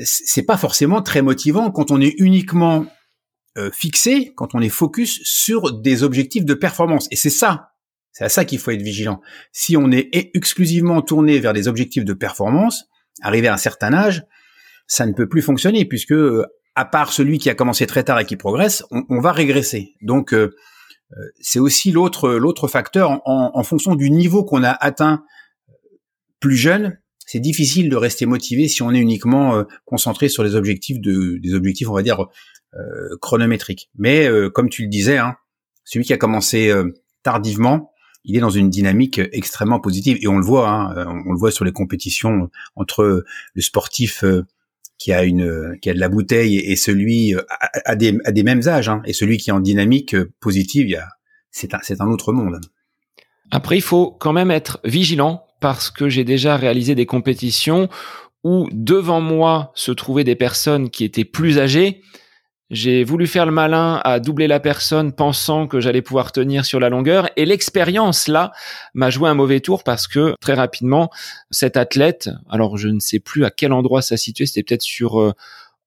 c'est 0.04 0.44
pas 0.44 0.58
forcément 0.58 1.02
très 1.02 1.22
motivant 1.22 1.72
quand 1.72 1.92
on 1.92 2.02
est 2.02 2.16
uniquement 2.18 2.86
euh, 3.58 3.70
fixé, 3.72 4.34
quand 4.36 4.54
on 4.54 4.60
est 4.60 4.70
focus 4.70 5.22
sur 5.24 5.72
des 5.80 6.04
objectifs 6.04 6.44
de 6.44 6.54
performance. 6.54 7.08
Et 7.12 7.16
c'est 7.16 7.30
ça, 7.30 7.70
c'est 8.12 8.26
à 8.26 8.30
ça 8.30 8.44
qu'il 8.44 8.60
faut 8.60 8.72
être 8.72 8.82
vigilant. 8.82 9.22
Si 9.54 9.78
on 9.78 9.92
est 9.92 10.10
exclusivement 10.12 11.02
tourné 11.02 11.40
vers 11.40 11.54
des 11.54 11.68
objectifs 11.68 12.04
de 12.04 12.14
performance, 12.14 12.86
arrivé 13.22 13.48
à 13.48 13.54
un 13.54 13.58
certain 13.58 13.94
âge, 13.94 14.26
ça 14.88 15.06
ne 15.06 15.14
peut 15.14 15.30
plus 15.30 15.42
fonctionner 15.42 15.86
puisque 15.86 16.12
euh, 16.12 16.46
à 16.76 16.84
part 16.84 17.14
celui 17.14 17.38
qui 17.38 17.50
a 17.50 17.56
commencé 17.56 17.88
très 17.88 18.04
tard 18.04 18.20
et 18.20 18.26
qui 18.26 18.36
progresse, 18.36 18.84
on, 18.92 19.22
va 19.22 19.32
régresser. 19.32 19.96
Donc 20.02 20.34
euh, 20.34 20.54
c'est 21.40 21.60
aussi 21.60 21.92
l'autre 21.92 22.32
l'autre 22.32 22.68
facteur 22.68 23.22
en, 23.26 23.52
en, 23.54 23.64
fonction 23.64 23.96
du 23.96 24.12
niveau 24.12 24.44
qu'on 24.44 24.64
a 24.64 24.72
atteint 24.72 25.24
plus 26.42 26.58
jeune 26.58 27.00
c'est 27.26 27.40
difficile 27.40 27.90
de 27.90 27.96
rester 27.96 28.26
motivé 28.26 28.68
si 28.68 28.82
on 28.82 28.92
est 28.92 29.00
uniquement 29.00 29.56
euh, 29.56 29.64
concentré 29.86 30.30
sur 30.30 30.44
les 30.44 30.56
objectifs 30.56 31.00
de 31.00 31.38
des 31.42 31.54
objectifs 31.54 31.90
on 31.90 31.94
va 31.94 32.04
dire 32.04 32.28
euh, 32.76 33.18
chronométriques. 33.22 33.90
Mais 33.98 34.28
euh, 34.28 34.50
comme 34.50 34.70
tu 34.70 34.84
le 34.84 34.90
disais, 34.90 35.18
hein, 35.18 35.36
celui 35.84 36.06
qui 36.06 36.14
a 36.14 36.18
commencé 36.18 36.74
tardivement, 37.24 37.92
il 38.24 38.36
est 38.36 38.40
dans 38.40 38.50
une 38.50 38.70
dynamique 38.70 39.22
extrêmement 39.34 39.80
positive 39.80 40.18
et 40.22 40.28
on 40.28 40.38
le 40.38 40.46
voit, 40.46 40.70
hein, 40.70 41.22
on, 41.28 41.32
le 41.32 41.38
voit 41.38 41.52
sur 41.52 41.64
les 41.64 41.72
compétitions 41.72 42.50
entre 42.76 43.24
le 43.54 43.62
sportif 43.62 44.24
qui 44.98 45.14
a 45.14 45.24
une 45.24 45.78
qui 45.80 45.92
a 45.92 45.94
de 45.94 46.00
la 46.00 46.10
bouteille 46.10 46.58
et, 46.58 46.76
celui 46.76 47.36
à, 47.50 47.96
des, 47.96 48.18
des 48.32 48.44
mêmes 48.44 48.68
âges 48.68 48.90
hein, 48.90 49.04
et 49.06 49.14
celui 49.14 49.38
qui 49.38 49.52
est 49.52 49.54
en 49.54 49.60
dynamique 49.60 50.16
positive, 50.40 51.00
c'est 51.52 51.76
un 51.76 51.80
c'est 51.84 52.02
un 52.02 52.08
autre 52.08 52.34
monde. 52.34 52.60
Après, 53.52 53.78
il 53.78 53.82
faut 53.82 54.12
quand 54.12 54.34
même 54.34 54.52
être 54.52 54.80
vigilant 54.84 55.46
parce 55.60 55.90
que 55.90 56.10
j'ai 56.10 56.24
déjà 56.24 56.58
réalisé 56.58 56.96
des 56.96 57.06
compétitions 57.06 57.90
où 58.44 58.68
devant 58.72 59.22
moi 59.22 59.72
se 59.76 59.92
trouvaient 59.92 60.24
des 60.24 60.36
personnes 60.36 60.90
qui 60.90 61.04
étaient 61.04 61.26
plus 61.26 61.58
âgées. 61.58 62.02
J'ai 62.72 63.04
voulu 63.04 63.28
faire 63.28 63.46
le 63.46 63.52
malin 63.52 64.02
à 64.04 64.20
doubler 64.20 64.48
la 64.48 64.60
personne 64.60 65.14
pensant 65.14 65.68
que 65.68 65.80
j'allais 65.80 66.02
pouvoir 66.02 66.32
tenir 66.32 66.66
sur 66.66 66.80
la 66.80 66.90
longueur 66.90 67.30
et 67.38 67.46
l'expérience 67.46 68.28
là 68.28 68.52
m'a 68.96 69.12
joué 69.12 69.30
un 69.30 69.36
mauvais 69.36 69.60
tour 69.60 69.84
parce 69.84 70.08
que 70.08 70.34
très 70.42 70.54
rapidement 70.54 71.12
cet 71.52 71.78
athlète, 71.78 72.30
alors 72.50 72.78
je 72.78 72.88
ne 72.88 73.00
sais 73.00 73.20
plus 73.20 73.46
à 73.46 73.52
quel 73.52 73.72
endroit 73.72 74.02
ça 74.02 74.18
situait, 74.18 74.48
c'était 74.48 74.64
peut-être 74.64 74.82
sur 74.82 75.20
euh, 75.20 75.34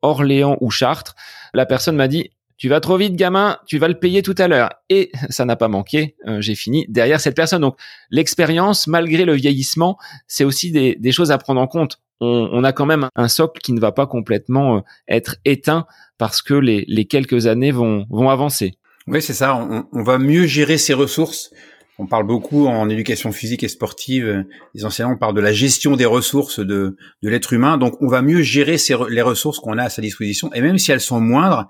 Orléans 0.02 0.56
ou 0.60 0.70
Chartres, 0.70 1.16
la 1.52 1.66
personne 1.66 1.96
m'a 1.96 2.06
dit 2.06 2.30
tu 2.58 2.68
vas 2.68 2.80
trop 2.80 2.96
vite, 2.96 3.14
gamin, 3.14 3.56
tu 3.66 3.78
vas 3.78 3.86
le 3.86 3.98
payer 3.98 4.22
tout 4.22 4.34
à 4.36 4.48
l'heure. 4.48 4.70
Et 4.90 5.12
ça 5.30 5.44
n'a 5.44 5.54
pas 5.54 5.68
manqué, 5.68 6.16
euh, 6.26 6.40
j'ai 6.40 6.56
fini 6.56 6.84
derrière 6.88 7.20
cette 7.20 7.36
personne. 7.36 7.62
Donc 7.62 7.78
l'expérience, 8.10 8.88
malgré 8.88 9.24
le 9.24 9.34
vieillissement, 9.34 9.96
c'est 10.26 10.44
aussi 10.44 10.72
des, 10.72 11.12
choses 11.12 11.30
à 11.30 11.38
prendre 11.38 11.60
en 11.60 11.68
compte. 11.68 12.00
On, 12.20 12.64
a 12.64 12.72
quand 12.72 12.84
même 12.84 13.08
un 13.14 13.28
socle 13.28 13.60
qui 13.60 13.72
ne 13.72 13.78
va 13.78 13.92
pas 13.92 14.08
complètement 14.08 14.78
euh, 14.78 14.80
être 15.06 15.36
éteint 15.44 15.86
parce 16.18 16.42
que 16.42 16.54
les, 16.54 17.04
quelques 17.04 17.46
années 17.46 17.70
vont, 17.70 18.06
avancer. 18.28 18.74
Oui, 19.06 19.22
c'est 19.22 19.34
ça. 19.34 19.54
On, 19.92 20.02
va 20.02 20.18
mieux 20.18 20.44
gérer 20.46 20.78
ses 20.78 20.94
ressources. 20.94 21.52
On 21.96 22.06
parle 22.06 22.26
beaucoup 22.26 22.66
en 22.66 22.88
éducation 22.88 23.30
physique 23.30 23.62
et 23.62 23.68
sportive, 23.68 24.44
les 24.74 24.84
enseignants 24.84 25.16
parlent 25.16 25.34
de 25.34 25.40
la 25.40 25.52
gestion 25.52 25.94
des 25.94 26.06
ressources 26.06 26.58
de 26.58 26.96
l'être 27.22 27.52
humain. 27.52 27.78
Donc, 27.78 27.96
on 28.00 28.08
va 28.08 28.20
mieux 28.20 28.42
gérer 28.42 28.76
les 29.10 29.22
ressources 29.22 29.60
qu'on 29.60 29.78
a 29.78 29.84
à 29.84 29.88
sa 29.88 30.02
disposition. 30.02 30.52
Et 30.54 30.60
même 30.60 30.78
si 30.78 30.90
elles 30.90 31.00
sont 31.00 31.20
moindres, 31.20 31.68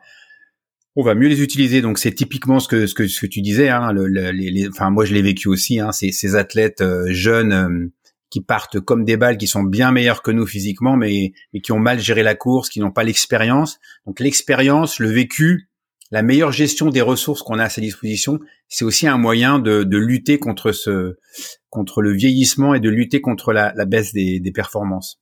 on 0.99 1.03
va 1.03 1.15
mieux 1.15 1.29
les 1.29 1.43
utiliser. 1.43 1.81
Donc 1.81 1.97
c'est 1.97 2.13
typiquement 2.13 2.59
ce 2.59 2.67
que 2.67 2.89
ce 2.89 2.95
que 2.95 3.07
ce 3.07 3.21
que 3.21 3.27
tu 3.27 3.41
disais. 3.41 3.69
Hein, 3.69 3.93
le, 3.93 4.09
les, 4.33 4.69
enfin 4.69 4.91
moi 4.91 5.05
je 5.05 5.15
l'ai 5.15 5.23
vécu 5.23 5.49
aussi. 5.49 5.79
Hein, 5.79 5.93
ces, 5.93 6.11
ces 6.11 6.35
athlètes 6.35 6.81
euh, 6.81 7.07
jeunes 7.11 7.53
euh, 7.53 7.93
qui 8.31 8.41
partent 8.41 8.81
comme 8.81 9.05
des 9.05 9.17
balles, 9.17 9.39
qui 9.39 9.47
sont 9.47 9.63
bien 9.63 9.93
meilleurs 9.93 10.23
que 10.23 10.33
nous 10.33 10.45
physiquement, 10.45 10.97
mais 10.97 11.33
mais 11.55 11.61
qui 11.61 11.71
ont 11.71 11.79
mal 11.79 12.01
géré 12.01 12.25
la 12.25 12.35
course, 12.35 12.69
qui 12.69 12.81
n'ont 12.81 12.91
pas 12.91 13.05
l'expérience. 13.05 13.79
Donc 14.07 14.19
l'expérience, 14.19 14.99
le 14.99 15.09
vécu, 15.09 15.71
la 16.11 16.23
meilleure 16.23 16.51
gestion 16.51 16.91
des 16.91 17.01
ressources 17.01 17.43
qu'on 17.43 17.61
a 17.61 17.65
à 17.65 17.69
sa 17.69 17.81
disposition, 17.81 18.41
c'est 18.67 18.85
aussi 18.85 19.07
un 19.07 19.19
moyen 19.19 19.61
de, 19.61 19.85
de, 19.85 19.99
lutter 19.99 20.41
contre 20.41 20.73
ce 20.73 21.17
contre 21.71 22.03
le 22.03 22.13
vieillissement 22.13 22.75
et 22.75 22.81
de 22.81 22.91
lutter 22.91 23.21
contre 23.21 23.53
la, 23.53 23.73
la 23.77 23.85
baisse 23.85 24.13
des, 24.13 24.41
des 24.41 24.53
performances 24.53 25.21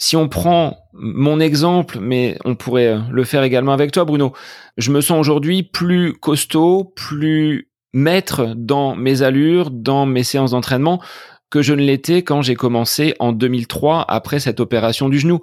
si 0.00 0.16
on 0.16 0.28
prend 0.28 0.78
mon 0.94 1.38
exemple, 1.40 1.98
mais 2.00 2.38
on 2.46 2.56
pourrait 2.56 2.98
le 3.10 3.24
faire 3.24 3.42
également 3.42 3.72
avec 3.72 3.92
toi, 3.92 4.06
Bruno, 4.06 4.32
je 4.78 4.90
me 4.90 5.02
sens 5.02 5.20
aujourd'hui 5.20 5.62
plus 5.62 6.14
costaud, 6.14 6.84
plus 6.96 7.70
maître 7.92 8.54
dans 8.56 8.96
mes 8.96 9.20
allures, 9.20 9.70
dans 9.70 10.06
mes 10.06 10.24
séances 10.24 10.52
d'entraînement 10.52 11.02
que 11.50 11.60
je 11.60 11.74
ne 11.74 11.82
l'étais 11.82 12.22
quand 12.22 12.40
j'ai 12.40 12.54
commencé 12.54 13.14
en 13.18 13.32
2003 13.32 14.06
après 14.08 14.40
cette 14.40 14.58
opération 14.58 15.10
du 15.10 15.18
genou. 15.18 15.40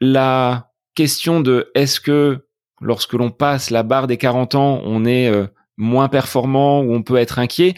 La 0.00 0.70
question 0.94 1.40
de 1.40 1.70
est-ce 1.74 2.00
que 2.00 2.46
lorsque 2.80 3.12
l'on 3.12 3.30
passe 3.30 3.70
la 3.70 3.82
barre 3.82 4.06
des 4.06 4.16
40 4.16 4.54
ans, 4.54 4.80
on 4.84 5.04
est 5.04 5.28
euh, 5.28 5.48
moins 5.76 6.08
performant 6.08 6.80
ou 6.80 6.94
on 6.94 7.02
peut 7.02 7.16
être 7.16 7.38
inquiet? 7.38 7.74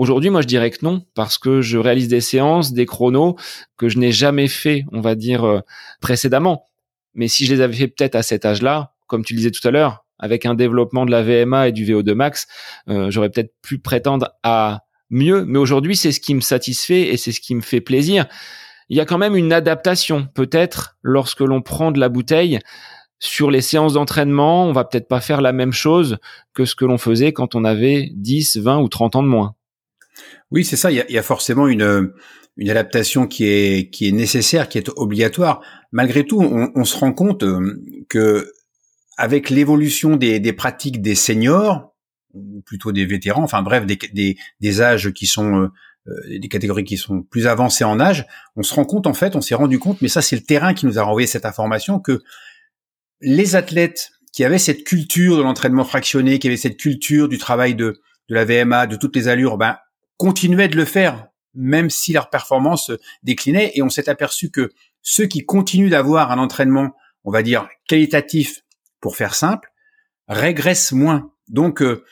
Aujourd'hui, 0.00 0.30
moi, 0.30 0.40
je 0.40 0.46
dirais 0.46 0.70
que 0.70 0.78
non, 0.80 1.04
parce 1.14 1.36
que 1.36 1.60
je 1.60 1.76
réalise 1.76 2.08
des 2.08 2.22
séances, 2.22 2.72
des 2.72 2.86
chronos 2.86 3.36
que 3.76 3.90
je 3.90 3.98
n'ai 3.98 4.12
jamais 4.12 4.48
fait, 4.48 4.86
on 4.92 5.02
va 5.02 5.14
dire, 5.14 5.44
euh, 5.44 5.60
précédemment. 6.00 6.64
Mais 7.12 7.28
si 7.28 7.44
je 7.44 7.52
les 7.52 7.60
avais 7.60 7.76
fait 7.76 7.88
peut-être 7.88 8.14
à 8.14 8.22
cet 8.22 8.46
âge-là, 8.46 8.94
comme 9.08 9.26
tu 9.26 9.34
le 9.34 9.36
disais 9.36 9.50
tout 9.50 9.68
à 9.68 9.70
l'heure, 9.70 10.06
avec 10.18 10.46
un 10.46 10.54
développement 10.54 11.04
de 11.04 11.10
la 11.10 11.22
VMA 11.22 11.68
et 11.68 11.72
du 11.72 11.84
VO2 11.84 12.14
max, 12.14 12.46
euh, 12.88 13.10
j'aurais 13.10 13.28
peut-être 13.28 13.52
pu 13.60 13.78
prétendre 13.78 14.30
à 14.42 14.84
mieux. 15.10 15.44
Mais 15.44 15.58
aujourd'hui, 15.58 15.96
c'est 15.96 16.12
ce 16.12 16.20
qui 16.20 16.34
me 16.34 16.40
satisfait 16.40 17.08
et 17.08 17.18
c'est 17.18 17.32
ce 17.32 17.40
qui 17.42 17.54
me 17.54 17.60
fait 17.60 17.82
plaisir. 17.82 18.24
Il 18.88 18.96
y 18.96 19.00
a 19.00 19.04
quand 19.04 19.18
même 19.18 19.36
une 19.36 19.52
adaptation, 19.52 20.26
peut-être, 20.34 20.96
lorsque 21.02 21.40
l'on 21.40 21.60
prend 21.60 21.92
de 21.92 22.00
la 22.00 22.08
bouteille. 22.08 22.58
Sur 23.18 23.50
les 23.50 23.60
séances 23.60 23.92
d'entraînement, 23.92 24.64
on 24.64 24.72
va 24.72 24.84
peut-être 24.84 25.08
pas 25.08 25.20
faire 25.20 25.42
la 25.42 25.52
même 25.52 25.74
chose 25.74 26.16
que 26.54 26.64
ce 26.64 26.74
que 26.74 26.86
l'on 26.86 26.96
faisait 26.96 27.34
quand 27.34 27.54
on 27.54 27.66
avait 27.66 28.08
10, 28.14 28.56
20 28.56 28.78
ou 28.78 28.88
30 28.88 29.16
ans 29.16 29.22
de 29.22 29.28
moins. 29.28 29.56
Oui, 30.50 30.64
c'est 30.64 30.76
ça. 30.76 30.90
Il 30.90 31.04
y, 31.08 31.18
a, 31.18 31.22
forcément 31.22 31.68
une, 31.68 32.12
une 32.56 32.70
adaptation 32.70 33.26
qui 33.26 33.46
est, 33.46 33.90
qui 33.90 34.08
est 34.08 34.12
nécessaire, 34.12 34.68
qui 34.68 34.78
est 34.78 34.88
obligatoire. 34.96 35.62
Malgré 35.92 36.26
tout, 36.26 36.40
on, 36.40 36.84
se 36.84 36.96
rend 36.96 37.12
compte 37.12 37.44
euh, 37.44 37.80
que 38.08 38.52
avec 39.16 39.50
l'évolution 39.50 40.16
des, 40.16 40.40
des, 40.40 40.52
pratiques 40.52 41.00
des 41.00 41.14
seniors, 41.14 41.94
ou 42.34 42.62
plutôt 42.62 42.90
des 42.90 43.06
vétérans, 43.06 43.42
enfin 43.42 43.62
bref, 43.62 43.86
des, 43.86 43.98
des, 44.12 44.36
des 44.60 44.80
âges 44.80 45.12
qui 45.12 45.26
sont 45.26 45.62
euh, 45.62 45.68
euh, 46.08 46.38
des 46.38 46.48
catégories 46.48 46.84
qui 46.84 46.96
sont 46.96 47.22
plus 47.22 47.46
avancées 47.46 47.84
en 47.84 48.00
âge, 48.00 48.26
on 48.56 48.62
se 48.62 48.74
rend 48.74 48.84
compte 48.84 49.06
en 49.06 49.14
fait, 49.14 49.36
on 49.36 49.40
s'est 49.40 49.54
rendu 49.54 49.78
compte, 49.78 50.00
mais 50.00 50.08
ça 50.08 50.22
c'est 50.22 50.36
le 50.36 50.42
terrain 50.42 50.74
qui 50.74 50.86
nous 50.86 50.98
a 50.98 51.02
renvoyé 51.02 51.26
cette 51.26 51.44
information 51.44 52.00
que 52.00 52.22
les 53.20 53.54
athlètes 53.54 54.10
qui 54.32 54.44
avaient 54.44 54.58
cette 54.58 54.84
culture 54.84 55.36
de 55.36 55.42
l'entraînement 55.42 55.84
fractionné, 55.84 56.38
qui 56.38 56.46
avaient 56.46 56.56
cette 56.56 56.78
culture 56.78 57.28
du 57.28 57.36
travail 57.36 57.74
de, 57.74 58.00
de 58.28 58.34
la 58.34 58.44
VMA, 58.44 58.86
de 58.86 58.96
toutes 58.96 59.14
les 59.16 59.28
allures, 59.28 59.58
ben 59.58 59.76
continuaient 60.20 60.68
de 60.68 60.76
le 60.76 60.84
faire, 60.84 61.28
même 61.54 61.88
si 61.88 62.12
leur 62.12 62.28
performance 62.28 62.92
déclinait. 63.22 63.72
Et 63.74 63.80
on 63.80 63.88
s'est 63.88 64.10
aperçu 64.10 64.50
que 64.50 64.70
ceux 65.00 65.24
qui 65.24 65.46
continuent 65.46 65.88
d'avoir 65.88 66.30
un 66.30 66.36
entraînement, 66.36 66.94
on 67.24 67.30
va 67.30 67.42
dire, 67.42 67.66
qualitatif, 67.88 68.60
pour 69.00 69.16
faire 69.16 69.34
simple, 69.34 69.72
régressent 70.28 70.92
moins. 70.92 71.32
Donc, 71.48 71.80
euh, 71.80 72.04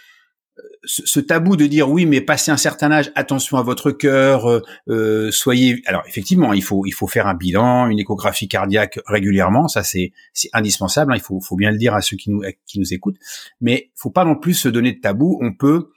ce, 0.85 1.21
tabou 1.21 1.55
de 1.57 1.67
dire 1.67 1.91
oui, 1.91 2.07
mais 2.07 2.23
passez 2.23 2.51
un 2.51 2.57
certain 2.57 2.91
âge, 2.91 3.13
attention 3.15 3.59
à 3.59 3.63
votre 3.63 3.91
cœur, 3.91 4.51
euh, 4.51 4.63
euh, 4.89 5.31
soyez. 5.31 5.83
Alors 5.85 6.03
effectivement, 6.09 6.55
il 6.55 6.63
faut 6.63 6.87
il 6.87 6.93
faut 6.93 7.09
faire 7.09 7.27
un 7.27 7.35
bilan, 7.35 7.89
une 7.89 7.99
échographie 7.99 8.49
cardiaque 8.49 8.99
régulièrement, 9.07 9.69
ça 9.69 9.83
c'est 9.83 10.13
c'est 10.33 10.49
indispensable. 10.55 11.13
Hein, 11.13 11.17
il 11.17 11.23
faut 11.23 11.41
faut 11.41 11.57
bien 11.57 11.71
le 11.71 11.77
dire 11.77 11.95
à 11.95 12.01
ceux 12.01 12.17
qui 12.17 12.31
nous 12.31 12.43
qui 12.67 12.81
nous 12.81 12.95
écoutent, 12.95 13.19
mais 13.61 13.91
faut 13.97 14.11
pas 14.11 14.25
non 14.25 14.35
plus 14.35 14.55
se 14.55 14.69
donner 14.69 14.93
de 14.93 15.01
tabou. 15.01 15.39
On 15.43 15.53
peut, 15.53 15.91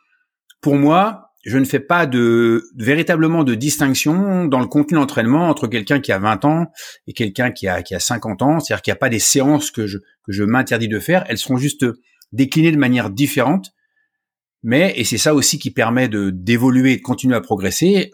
pour 0.59 0.75
moi, 0.75 1.30
je 1.43 1.57
ne 1.57 1.65
fais 1.65 1.79
pas 1.79 2.05
de, 2.05 2.69
véritablement 2.75 3.43
de 3.43 3.55
distinction 3.55 4.45
dans 4.45 4.59
le 4.59 4.67
contenu 4.67 4.97
d'entraînement 4.97 5.49
entre 5.49 5.67
quelqu'un 5.67 5.99
qui 5.99 6.11
a 6.11 6.19
20 6.19 6.45
ans 6.45 6.67
et 7.07 7.13
quelqu'un 7.13 7.51
qui 7.51 7.67
a, 7.67 7.81
qui 7.81 7.95
a 7.95 7.99
50 7.99 8.41
ans. 8.41 8.59
C'est-à-dire 8.59 8.81
qu'il 8.83 8.91
n'y 8.91 8.97
a 8.97 8.99
pas 8.99 9.09
des 9.09 9.19
séances 9.19 9.71
que 9.71 9.87
je, 9.87 9.97
que 9.97 10.31
je 10.31 10.43
m'interdis 10.43 10.87
de 10.87 10.99
faire. 10.99 11.25
Elles 11.27 11.39
seront 11.39 11.57
juste 11.57 11.85
déclinées 12.31 12.71
de 12.71 12.77
manière 12.77 13.09
différente. 13.09 13.71
Mais, 14.63 14.93
et 14.95 15.03
c'est 15.03 15.17
ça 15.17 15.33
aussi 15.33 15.57
qui 15.57 15.71
permet 15.71 16.07
de 16.07 16.29
d'évoluer 16.29 16.97
de 16.97 17.01
continuer 17.01 17.35
à 17.35 17.41
progresser, 17.41 18.11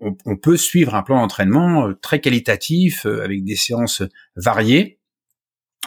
on, 0.00 0.16
on 0.24 0.36
peut 0.36 0.56
suivre 0.56 0.94
un 0.94 1.02
plan 1.02 1.20
d'entraînement 1.20 1.88
euh, 1.88 1.94
très 2.00 2.20
qualitatif, 2.20 3.06
euh, 3.06 3.24
avec 3.24 3.44
des 3.44 3.56
séances 3.56 4.02
variées, 4.36 5.00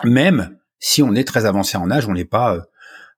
même 0.03 0.57
si 0.79 1.01
on 1.01 1.15
est 1.15 1.23
très 1.23 1.45
avancé 1.45 1.77
en 1.77 1.89
âge, 1.89 2.07
on 2.07 2.13
n'est 2.13 2.25
pas 2.25 2.55
euh, 2.55 2.61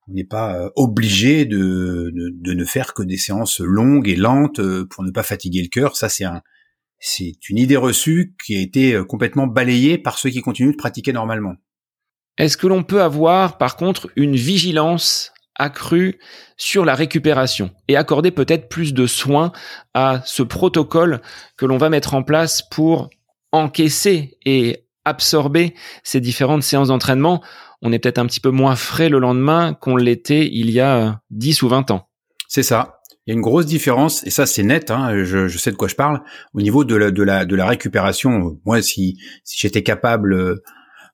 on 0.08 0.14
n'est 0.14 0.24
pas 0.24 0.56
euh, 0.56 0.70
obligé 0.76 1.44
de, 1.44 2.12
ne 2.14 2.64
faire 2.64 2.94
que 2.94 3.02
des 3.02 3.16
séances 3.16 3.60
longues 3.60 4.08
et 4.08 4.16
lentes 4.16 4.60
euh, 4.60 4.86
pour 4.88 5.04
ne 5.04 5.10
pas 5.10 5.22
fatiguer 5.22 5.62
le 5.62 5.68
cœur. 5.68 5.96
Ça, 5.96 6.08
c'est 6.08 6.24
un, 6.24 6.42
c'est 6.98 7.48
une 7.48 7.58
idée 7.58 7.76
reçue 7.76 8.34
qui 8.44 8.56
a 8.56 8.60
été 8.60 8.94
euh, 8.94 9.04
complètement 9.04 9.46
balayée 9.46 9.98
par 9.98 10.18
ceux 10.18 10.30
qui 10.30 10.40
continuent 10.40 10.72
de 10.72 10.76
pratiquer 10.76 11.12
normalement. 11.12 11.54
Est-ce 12.38 12.56
que 12.56 12.66
l'on 12.66 12.82
peut 12.82 13.02
avoir, 13.02 13.58
par 13.58 13.76
contre, 13.76 14.10
une 14.16 14.36
vigilance 14.36 15.32
accrue 15.58 16.20
sur 16.58 16.84
la 16.84 16.94
récupération 16.94 17.70
et 17.88 17.96
accorder 17.96 18.30
peut-être 18.30 18.68
plus 18.68 18.92
de 18.92 19.06
soins 19.06 19.52
à 19.94 20.20
ce 20.26 20.42
protocole 20.42 21.22
que 21.56 21.64
l'on 21.64 21.78
va 21.78 21.88
mettre 21.88 22.12
en 22.12 22.22
place 22.22 22.62
pour 22.62 23.08
encaisser 23.52 24.36
et 24.44 24.86
absorber 25.06 25.74
ces 26.02 26.20
différentes 26.20 26.62
séances 26.62 26.88
d'entraînement 26.88 27.42
on 27.82 27.92
est 27.92 27.98
peut-être 27.98 28.18
un 28.18 28.26
petit 28.26 28.40
peu 28.40 28.50
moins 28.50 28.76
frais 28.76 29.08
le 29.08 29.18
lendemain 29.18 29.74
qu'on 29.74 29.96
l'était 29.96 30.48
il 30.50 30.70
y 30.70 30.80
a 30.80 31.20
10 31.30 31.62
ou 31.62 31.68
20 31.68 31.90
ans. 31.90 32.08
C'est 32.48 32.62
ça. 32.62 33.00
Il 33.26 33.30
y 33.30 33.32
a 33.32 33.34
une 33.34 33.42
grosse 33.42 33.66
différence, 33.66 34.24
et 34.24 34.30
ça 34.30 34.46
c'est 34.46 34.62
net, 34.62 34.92
hein, 34.92 35.24
je, 35.24 35.48
sais 35.58 35.72
de 35.72 35.76
quoi 35.76 35.88
je 35.88 35.96
parle, 35.96 36.22
au 36.54 36.60
niveau 36.60 36.84
de 36.84 36.94
la, 36.94 37.66
récupération. 37.66 38.60
Moi, 38.64 38.82
si, 38.82 39.18
si 39.42 39.58
j'étais 39.58 39.82
capable 39.82 40.34
euh, 40.34 40.62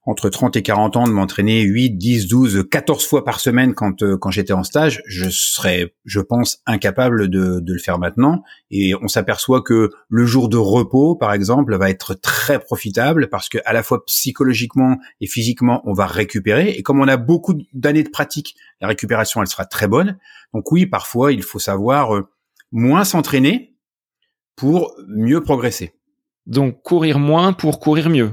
entre 0.04 0.28
30 0.28 0.56
et 0.56 0.62
40 0.62 0.97
ans 0.97 1.06
de 1.06 1.12
m'entraîner 1.12 1.62
8, 1.62 1.90
10, 1.90 2.26
12, 2.26 2.64
14 2.71 3.06
fois 3.06 3.25
par 3.25 3.38
semaine 3.38 3.75
quand 3.75 4.02
euh, 4.02 4.16
quand 4.16 4.30
j'étais 4.30 4.52
en 4.52 4.64
stage, 4.64 5.02
je 5.06 5.28
serais, 5.30 5.94
je 6.04 6.21
pense, 6.21 6.61
incapable 6.66 7.28
de, 7.28 7.61
de 7.61 7.73
le 7.73 7.78
faire 7.78 7.99
maintenant. 7.99 8.42
Et 8.71 8.94
on 9.00 9.09
s'aperçoit 9.09 9.62
que 9.62 9.90
le 10.09 10.26
jour 10.26 10.49
de 10.49 10.56
repos, 10.56 11.14
par 11.14 11.32
exemple, 11.32 11.76
va 11.76 11.88
être 11.88 12.14
très 12.14 12.59
profitable 12.59 13.28
parce 13.28 13.49
que 13.49 13.59
à 13.64 13.73
la 13.73 13.82
fois 13.82 14.04
psychologiquement 14.06 14.99
et 15.21 15.26
physiquement, 15.26 15.82
on 15.85 15.92
va 15.92 16.06
récupérer. 16.06 16.71
Et 16.71 16.82
comme 16.82 17.00
on 17.00 17.09
a 17.09 17.16
beaucoup 17.16 17.54
d'années 17.73 18.02
de 18.02 18.11
pratique, 18.11 18.56
la 18.80 18.88
récupération, 18.88 19.40
elle 19.40 19.49
sera 19.49 19.66
très 19.66 19.87
bonne. 19.87 20.18
Donc 20.52 20.73
oui, 20.73 20.87
parfois, 20.87 21.32
il 21.32 21.42
faut 21.42 21.61
savoir 21.61 22.14
euh, 22.14 22.28
moins 22.73 23.04
s'entraîner 23.04 23.76
pour 24.56 24.94
mieux 25.06 25.42
progresser. 25.42 25.92
Donc 26.47 26.82
courir 26.82 27.18
moins 27.18 27.52
pour 27.52 27.78
courir 27.78 28.11
mieux. 28.11 28.32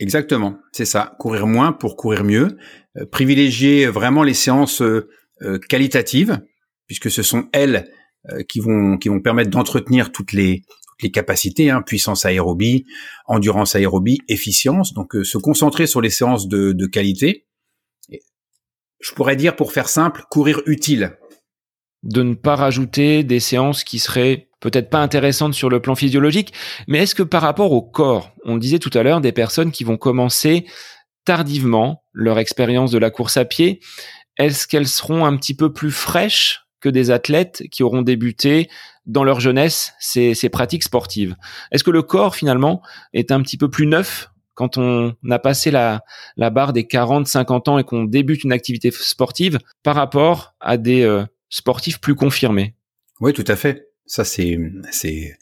Exactement, 0.00 0.58
c'est 0.72 0.86
ça. 0.86 1.14
Courir 1.18 1.46
moins 1.46 1.72
pour 1.72 1.94
courir 1.94 2.24
mieux. 2.24 2.56
Euh, 2.96 3.04
privilégier 3.04 3.86
vraiment 3.86 4.22
les 4.22 4.32
séances 4.32 4.80
euh, 4.80 5.10
euh, 5.42 5.58
qualitatives, 5.58 6.40
puisque 6.86 7.10
ce 7.10 7.22
sont 7.22 7.48
elles 7.52 7.88
qui 8.50 8.60
vont 8.60 8.98
qui 8.98 9.08
vont 9.08 9.22
permettre 9.22 9.48
d'entretenir 9.48 10.12
toutes 10.12 10.34
les 10.34 10.62
capacités, 11.10 11.70
hein, 11.70 11.80
puissance 11.80 12.26
aérobie, 12.26 12.84
endurance 13.24 13.74
aérobie, 13.74 14.18
efficience. 14.28 14.92
Donc 14.92 15.14
se 15.22 15.38
concentrer 15.38 15.86
sur 15.86 16.02
les 16.02 16.10
séances 16.10 16.46
de, 16.46 16.72
de 16.72 16.86
qualité. 16.86 17.46
Je 19.00 19.12
pourrais 19.12 19.36
dire, 19.36 19.56
pour 19.56 19.72
faire 19.72 19.88
simple, 19.88 20.24
courir 20.30 20.60
utile. 20.66 21.16
De 22.02 22.22
ne 22.22 22.34
pas 22.34 22.56
rajouter 22.56 23.24
des 23.24 23.40
séances 23.40 23.84
qui 23.84 23.98
seraient 23.98 24.48
peut-être 24.60 24.90
pas 24.90 25.00
intéressante 25.00 25.54
sur 25.54 25.68
le 25.68 25.80
plan 25.80 25.94
physiologique, 25.94 26.52
mais 26.86 26.98
est-ce 26.98 27.14
que 27.14 27.22
par 27.22 27.42
rapport 27.42 27.72
au 27.72 27.82
corps, 27.82 28.32
on 28.44 28.58
disait 28.58 28.78
tout 28.78 28.90
à 28.94 29.02
l'heure 29.02 29.20
des 29.20 29.32
personnes 29.32 29.72
qui 29.72 29.84
vont 29.84 29.96
commencer 29.96 30.66
tardivement 31.24 32.04
leur 32.12 32.38
expérience 32.38 32.90
de 32.90 32.98
la 32.98 33.10
course 33.10 33.36
à 33.36 33.44
pied, 33.44 33.80
est-ce 34.36 34.66
qu'elles 34.66 34.88
seront 34.88 35.24
un 35.24 35.36
petit 35.36 35.54
peu 35.54 35.72
plus 35.72 35.90
fraîches 35.90 36.66
que 36.80 36.88
des 36.88 37.10
athlètes 37.10 37.64
qui 37.70 37.82
auront 37.82 38.02
débuté 38.02 38.70
dans 39.06 39.24
leur 39.24 39.40
jeunesse 39.40 39.92
ces, 40.00 40.34
ces 40.34 40.48
pratiques 40.48 40.82
sportives? 40.82 41.36
Est-ce 41.72 41.84
que 41.84 41.90
le 41.90 42.02
corps 42.02 42.34
finalement 42.34 42.82
est 43.12 43.32
un 43.32 43.42
petit 43.42 43.58
peu 43.58 43.68
plus 43.68 43.86
neuf 43.86 44.30
quand 44.54 44.76
on 44.76 45.14
a 45.30 45.38
passé 45.38 45.70
la, 45.70 46.02
la 46.36 46.50
barre 46.50 46.72
des 46.72 46.82
40-50 46.82 47.70
ans 47.70 47.78
et 47.78 47.84
qu'on 47.84 48.04
débute 48.04 48.44
une 48.44 48.52
activité 48.52 48.90
sportive 48.90 49.58
par 49.82 49.94
rapport 49.94 50.54
à 50.60 50.76
des 50.76 51.02
euh, 51.02 51.24
sportifs 51.50 52.00
plus 52.00 52.14
confirmés 52.14 52.74
Oui, 53.20 53.32
tout 53.34 53.44
à 53.46 53.56
fait. 53.56 53.88
Ça, 54.06 54.24
c'est, 54.24 54.58
c'est, 54.90 55.36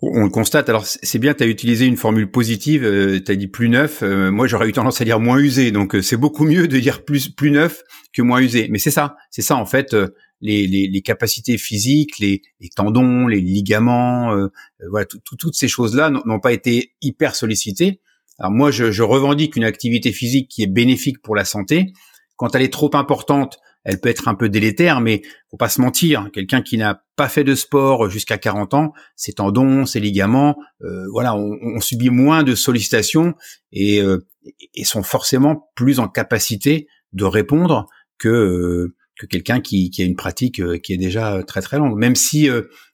on 0.00 0.24
le 0.24 0.30
constate. 0.30 0.68
Alors, 0.68 0.84
c'est 0.86 1.18
bien, 1.18 1.34
tu 1.34 1.42
as 1.42 1.46
utilisé 1.46 1.86
une 1.86 1.96
formule 1.96 2.30
positive, 2.30 2.84
euh, 2.84 3.20
tu 3.24 3.32
as 3.32 3.36
dit 3.36 3.48
plus 3.48 3.68
neuf. 3.68 4.02
Euh, 4.02 4.30
moi, 4.30 4.46
j'aurais 4.46 4.68
eu 4.68 4.72
tendance 4.72 5.00
à 5.00 5.04
dire 5.04 5.18
moins 5.18 5.38
usé. 5.38 5.70
Donc, 5.70 5.94
euh, 5.94 6.02
c'est 6.02 6.16
beaucoup 6.16 6.44
mieux 6.44 6.68
de 6.68 6.78
dire 6.78 7.04
plus, 7.04 7.28
plus 7.28 7.50
neuf 7.50 7.82
que 8.12 8.22
moins 8.22 8.40
usé. 8.40 8.68
Mais 8.70 8.78
c'est 8.78 8.90
ça, 8.90 9.16
c'est 9.30 9.42
ça, 9.42 9.56
en 9.56 9.66
fait, 9.66 9.94
les, 10.40 10.66
les, 10.66 10.86
les, 10.88 11.02
capacités 11.02 11.58
physiques, 11.58 12.18
les, 12.18 12.42
les, 12.60 12.68
tendons, 12.68 13.26
les 13.26 13.40
ligaments, 13.40 14.48
voilà, 14.88 15.06
toutes 15.06 15.54
ces 15.54 15.68
choses-là 15.68 16.10
n'ont 16.10 16.40
pas 16.40 16.52
été 16.52 16.92
hyper 17.02 17.34
sollicitées. 17.34 18.00
Alors, 18.38 18.52
moi, 18.52 18.70
je, 18.70 18.92
je 18.92 19.02
revendique 19.02 19.56
une 19.56 19.64
activité 19.64 20.12
physique 20.12 20.48
qui 20.48 20.62
est 20.62 20.68
bénéfique 20.68 21.20
pour 21.22 21.34
la 21.34 21.44
santé. 21.44 21.92
Quand 22.36 22.54
elle 22.54 22.62
est 22.62 22.72
trop 22.72 22.90
importante, 22.94 23.58
elle 23.88 23.98
peut 24.00 24.10
être 24.10 24.28
un 24.28 24.34
peu 24.34 24.50
délétère, 24.50 25.00
mais 25.00 25.22
faut 25.50 25.56
pas 25.56 25.70
se 25.70 25.80
mentir. 25.80 26.28
Quelqu'un 26.34 26.60
qui 26.60 26.76
n'a 26.76 27.02
pas 27.16 27.30
fait 27.30 27.42
de 27.42 27.54
sport 27.54 28.10
jusqu'à 28.10 28.36
40 28.36 28.74
ans, 28.74 28.92
ses 29.16 29.32
tendons, 29.32 29.86
ses 29.86 29.98
ligaments, 29.98 30.58
euh, 30.82 31.06
voilà, 31.10 31.34
on, 31.34 31.80
subit 31.80 32.10
moins 32.10 32.42
de 32.42 32.54
sollicitations 32.54 33.32
et, 33.72 34.02
euh, 34.02 34.26
et, 34.74 34.84
sont 34.84 35.02
forcément 35.02 35.70
plus 35.74 36.00
en 36.00 36.08
capacité 36.08 36.86
de 37.14 37.24
répondre 37.24 37.86
que 38.18 38.28
euh, 38.28 38.94
que 39.18 39.24
quelqu'un 39.24 39.60
qui, 39.60 39.90
qui, 39.90 40.02
a 40.02 40.04
une 40.04 40.16
pratique 40.16 40.62
qui 40.82 40.92
est 40.92 40.98
déjà 40.98 41.42
très 41.42 41.60
très 41.60 41.78
longue. 41.78 41.98
Même 41.98 42.14
si 42.14 42.48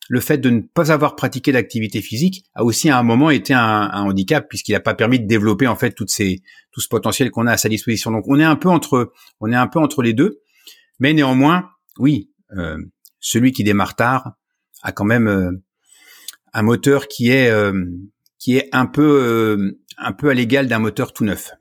le 0.08 0.20
fait 0.20 0.38
de 0.38 0.48
ne 0.48 0.60
pas 0.60 0.90
avoir 0.90 1.16
pratiqué 1.16 1.52
d'activité 1.52 2.00
physique 2.00 2.46
a 2.54 2.64
aussi 2.64 2.88
à 2.88 2.98
un 2.98 3.02
moment 3.02 3.28
été 3.28 3.52
un, 3.52 3.90
handicap 3.92 4.48
puisqu'il 4.48 4.72
n'a 4.72 4.80
pas 4.80 4.94
permis 4.94 5.20
de 5.20 5.26
développer 5.26 5.66
en 5.66 5.76
fait 5.76 5.90
toutes 5.90 6.08
ces, 6.08 6.40
tout 6.72 6.80
ce 6.80 6.88
potentiel 6.88 7.30
qu'on 7.30 7.46
a 7.46 7.52
à 7.52 7.56
sa 7.58 7.68
disposition. 7.68 8.10
Donc 8.10 8.24
on 8.26 8.40
est 8.40 8.44
un 8.44 8.56
peu 8.56 8.70
entre, 8.70 9.12
on 9.40 9.52
est 9.52 9.56
un 9.56 9.66
peu 9.66 9.78
entre 9.78 10.00
les 10.00 10.14
deux, 10.14 10.40
mais 10.98 11.12
néanmoins, 11.12 11.70
oui, 11.98 12.30
euh, 12.56 12.78
celui 13.20 13.52
qui 13.52 13.64
démarre 13.64 13.96
tard 13.96 14.32
a 14.82 14.92
quand 14.92 15.04
même 15.04 15.28
euh, 15.28 15.50
un 16.52 16.62
moteur 16.62 17.08
qui 17.08 17.30
est 17.30 17.50
euh, 17.50 17.84
qui 18.38 18.56
est 18.56 18.68
un 18.72 18.86
peu 18.86 19.74
un 19.96 20.12
peu 20.12 20.28
à 20.28 20.34
l'égal 20.34 20.68
d'un 20.68 20.78
moteur 20.78 21.12
tout 21.12 21.24
neuf. 21.24 21.52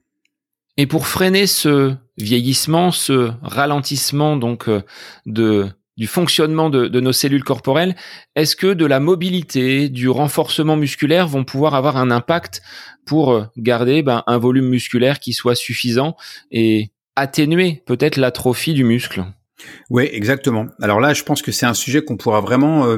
Et 0.75 0.88
pour 0.88 1.08
freiner 1.08 1.48
ce 1.48 1.96
vieillissement, 2.18 2.92
ce 2.92 3.32
ralentissement 3.42 4.38
donc 4.38 4.70
de 5.25 5.70
du 5.98 6.08
fonctionnement 6.08 6.70
de, 6.70 7.00
nos 7.00 7.12
cellules 7.12 7.44
corporelles, 7.44 7.96
est-ce 8.36 8.56
que 8.56 8.74
de 8.74 8.86
la 8.86 9.00
mobilité, 9.00 9.90
du 9.90 10.10
renforcement 10.10 10.75
musculaire 10.75 11.28
vont 11.28 11.44
pouvoir 11.44 11.75
avoir 11.75 11.98
un 11.98 12.10
impact 12.10 12.62
pour 13.06 13.32
euh, 13.32 13.46
garder 13.58 14.02
ben, 14.02 14.24
un 14.28 14.38
volume 14.38 14.70
musculaire 14.70 15.20
qui 15.20 15.34
soit 15.34 15.56
suffisant 15.56 16.16
et 16.52 16.92
atténuer 17.15 17.84
peut-être 17.86 18.17
l'atrophie 18.17 18.74
du 18.74 18.84
muscle 18.84 19.25
Oui, 19.89 20.08
exactement. 20.12 20.67
Alors 20.82 21.00
là, 21.00 21.13
je 21.13 21.24
pense 21.24 21.41
que 21.41 21.51
c'est 21.51 21.65
un 21.65 21.74
sujet 21.74 22.03
qu'on 22.03 22.17
pourra 22.17 22.41
vraiment 22.41 22.86
euh, 22.86 22.98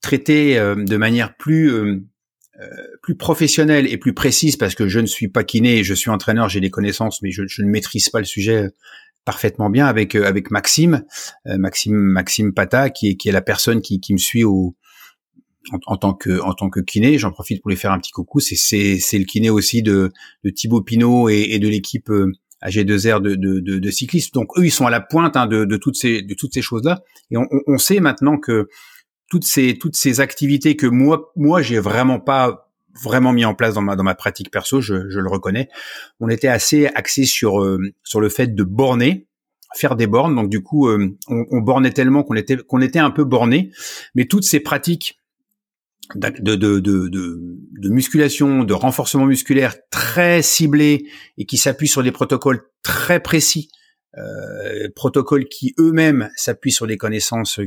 traiter 0.00 0.58
euh, 0.58 0.74
de 0.74 0.96
manière 0.96 1.36
plus 1.36 2.02
plus 3.02 3.16
professionnelle 3.16 3.92
et 3.92 3.96
plus 3.96 4.14
précise 4.14 4.56
parce 4.56 4.76
que 4.76 4.86
je 4.86 5.00
ne 5.00 5.06
suis 5.06 5.26
pas 5.26 5.42
kiné, 5.42 5.82
je 5.82 5.94
suis 5.94 6.10
entraîneur, 6.10 6.48
j'ai 6.48 6.60
des 6.60 6.70
connaissances, 6.70 7.20
mais 7.20 7.32
je, 7.32 7.42
je, 7.48 7.62
ne 7.62 7.68
maîtrise 7.68 8.08
pas 8.08 8.20
le 8.20 8.24
sujet 8.24 8.68
parfaitement 9.24 9.70
bien 9.70 9.86
avec 9.86 10.14
euh, 10.14 10.26
avec 10.26 10.50
Maxime, 10.50 11.04
euh, 11.46 11.58
Maxime 11.58 11.96
Maxime 11.96 12.52
Pata, 12.52 12.90
qui 12.90 13.10
est 13.10 13.16
qui 13.16 13.28
est 13.28 13.32
la 13.32 13.42
personne 13.42 13.80
qui, 13.80 14.00
qui 14.00 14.12
me 14.12 14.18
suit 14.18 14.44
au 14.44 14.74
en, 15.86 15.96
tant 15.96 16.12
que 16.12 16.40
en 16.40 16.54
tant 16.54 16.70
que 16.70 16.80
kiné. 16.80 17.18
J'en 17.18 17.30
profite 17.30 17.62
pour 17.62 17.70
lui 17.70 17.76
faire 17.76 17.92
un 17.92 17.98
petit 17.98 18.10
coucou. 18.10 18.40
C'est 18.40 18.56
c'est 18.56 18.98
c'est 18.98 19.18
le 19.18 19.24
kiné 19.24 19.50
aussi 19.50 19.82
de 19.82 20.12
de 20.44 20.50
Thibaut 20.50 20.82
Pinot 20.82 21.28
et, 21.28 21.48
et 21.50 21.58
de 21.58 21.68
l'équipe 21.68 22.10
euh, 22.10 22.32
AG2R 22.62 23.20
de, 23.20 23.34
de, 23.34 23.60
de, 23.60 23.78
de, 23.78 23.90
cyclistes. 23.90 24.34
Donc 24.34 24.56
eux, 24.58 24.64
ils 24.64 24.70
sont 24.70 24.86
à 24.86 24.90
la 24.90 25.00
pointe 25.00 25.36
hein, 25.36 25.46
de, 25.46 25.64
de 25.64 25.76
toutes 25.76 25.96
ces 25.96 26.22
de 26.22 26.34
toutes 26.34 26.54
ces 26.54 26.62
choses-là. 26.62 27.02
Et 27.30 27.36
on, 27.36 27.46
on, 27.66 27.78
sait 27.78 28.00
maintenant 28.00 28.38
que 28.38 28.68
toutes 29.30 29.44
ces 29.44 29.78
toutes 29.78 29.96
ces 29.96 30.20
activités 30.20 30.76
que 30.76 30.86
moi 30.86 31.32
moi 31.36 31.62
j'ai 31.62 31.78
vraiment 31.78 32.20
pas 32.20 32.70
vraiment 33.02 33.32
mis 33.32 33.44
en 33.44 33.54
place 33.54 33.74
dans 33.74 33.82
ma 33.82 33.96
dans 33.96 34.04
ma 34.04 34.14
pratique 34.14 34.50
perso, 34.50 34.80
je, 34.80 35.08
je 35.08 35.20
le 35.20 35.28
reconnais. 35.28 35.68
On 36.20 36.28
était 36.28 36.48
assez 36.48 36.86
axé 36.86 37.24
sur 37.24 37.62
euh, 37.62 37.78
sur 38.04 38.20
le 38.20 38.28
fait 38.28 38.54
de 38.54 38.64
borner, 38.64 39.26
faire 39.74 39.96
des 39.96 40.06
bornes. 40.06 40.34
Donc 40.34 40.48
du 40.48 40.62
coup, 40.62 40.88
euh, 40.88 41.16
on, 41.28 41.44
on, 41.50 41.60
bornait 41.60 41.92
tellement 41.92 42.22
qu'on 42.22 42.34
était 42.34 42.56
qu'on 42.56 42.80
était 42.80 42.98
un 42.98 43.10
peu 43.10 43.24
borné. 43.24 43.72
Mais 44.14 44.26
toutes 44.26 44.44
ces 44.44 44.60
pratiques 44.60 45.18
de, 46.14 46.56
de, 46.56 46.78
de, 46.80 47.08
de, 47.08 47.88
musculation, 47.88 48.64
de 48.64 48.74
renforcement 48.74 49.26
musculaire 49.26 49.76
très 49.90 50.42
ciblés 50.42 51.06
et 51.38 51.46
qui 51.46 51.56
s'appuient 51.56 51.88
sur 51.88 52.02
des 52.02 52.12
protocoles 52.12 52.62
très 52.82 53.20
précis, 53.20 53.68
euh, 54.18 54.88
protocoles 54.94 55.46
qui 55.46 55.74
eux-mêmes 55.78 56.28
s'appuient 56.36 56.72
sur 56.72 56.86
des 56.86 56.96
connaissances 56.96 57.60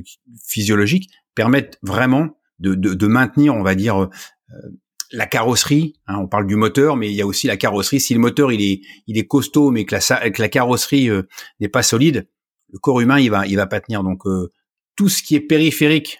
physiologiques, 0.46 1.10
permettent 1.34 1.80
vraiment 1.82 2.38
de 2.60 3.08
maintenir, 3.08 3.56
on 3.56 3.63
va 3.63 3.75
dire, 3.75 3.98
euh, 4.00 4.10
la 5.12 5.25
carrosserie, 5.25 5.96
hein, 6.08 6.18
on 6.20 6.27
parle 6.27 6.48
du 6.48 6.56
moteur, 6.56 6.96
mais 6.96 7.10
il 7.10 7.15
y 7.15 7.22
a 7.22 7.27
aussi 7.27 7.48
la 7.48 7.58
carrosserie. 7.58 8.00
Si 8.00 8.13
le 8.13 8.20
moteur 8.20 8.51
il 8.51 8.62
est 8.62 8.82
il 9.08 9.18
est 9.18 9.27
costaud, 9.27 9.72
mais 9.72 9.86
que 9.86 9.96
la, 9.96 10.30
que 10.30 10.42
la 10.42 10.50
carrosserie 10.50 11.10
euh, 11.10 11.24
n'est 11.60 11.70
pas 11.70 11.84
solide, 11.84 12.27
le 12.72 12.80
corps 12.80 13.01
humain 13.01 13.20
il 13.20 13.30
va 13.30 13.46
il 13.46 13.56
va 13.56 13.68
pas 13.68 13.80
tenir. 13.80 14.04
Donc 14.04 14.25
euh, 14.25 14.51
tout 14.96 15.10
ce 15.10 15.22
qui 15.22 15.36
est 15.36 15.42
périphérique 15.42 16.20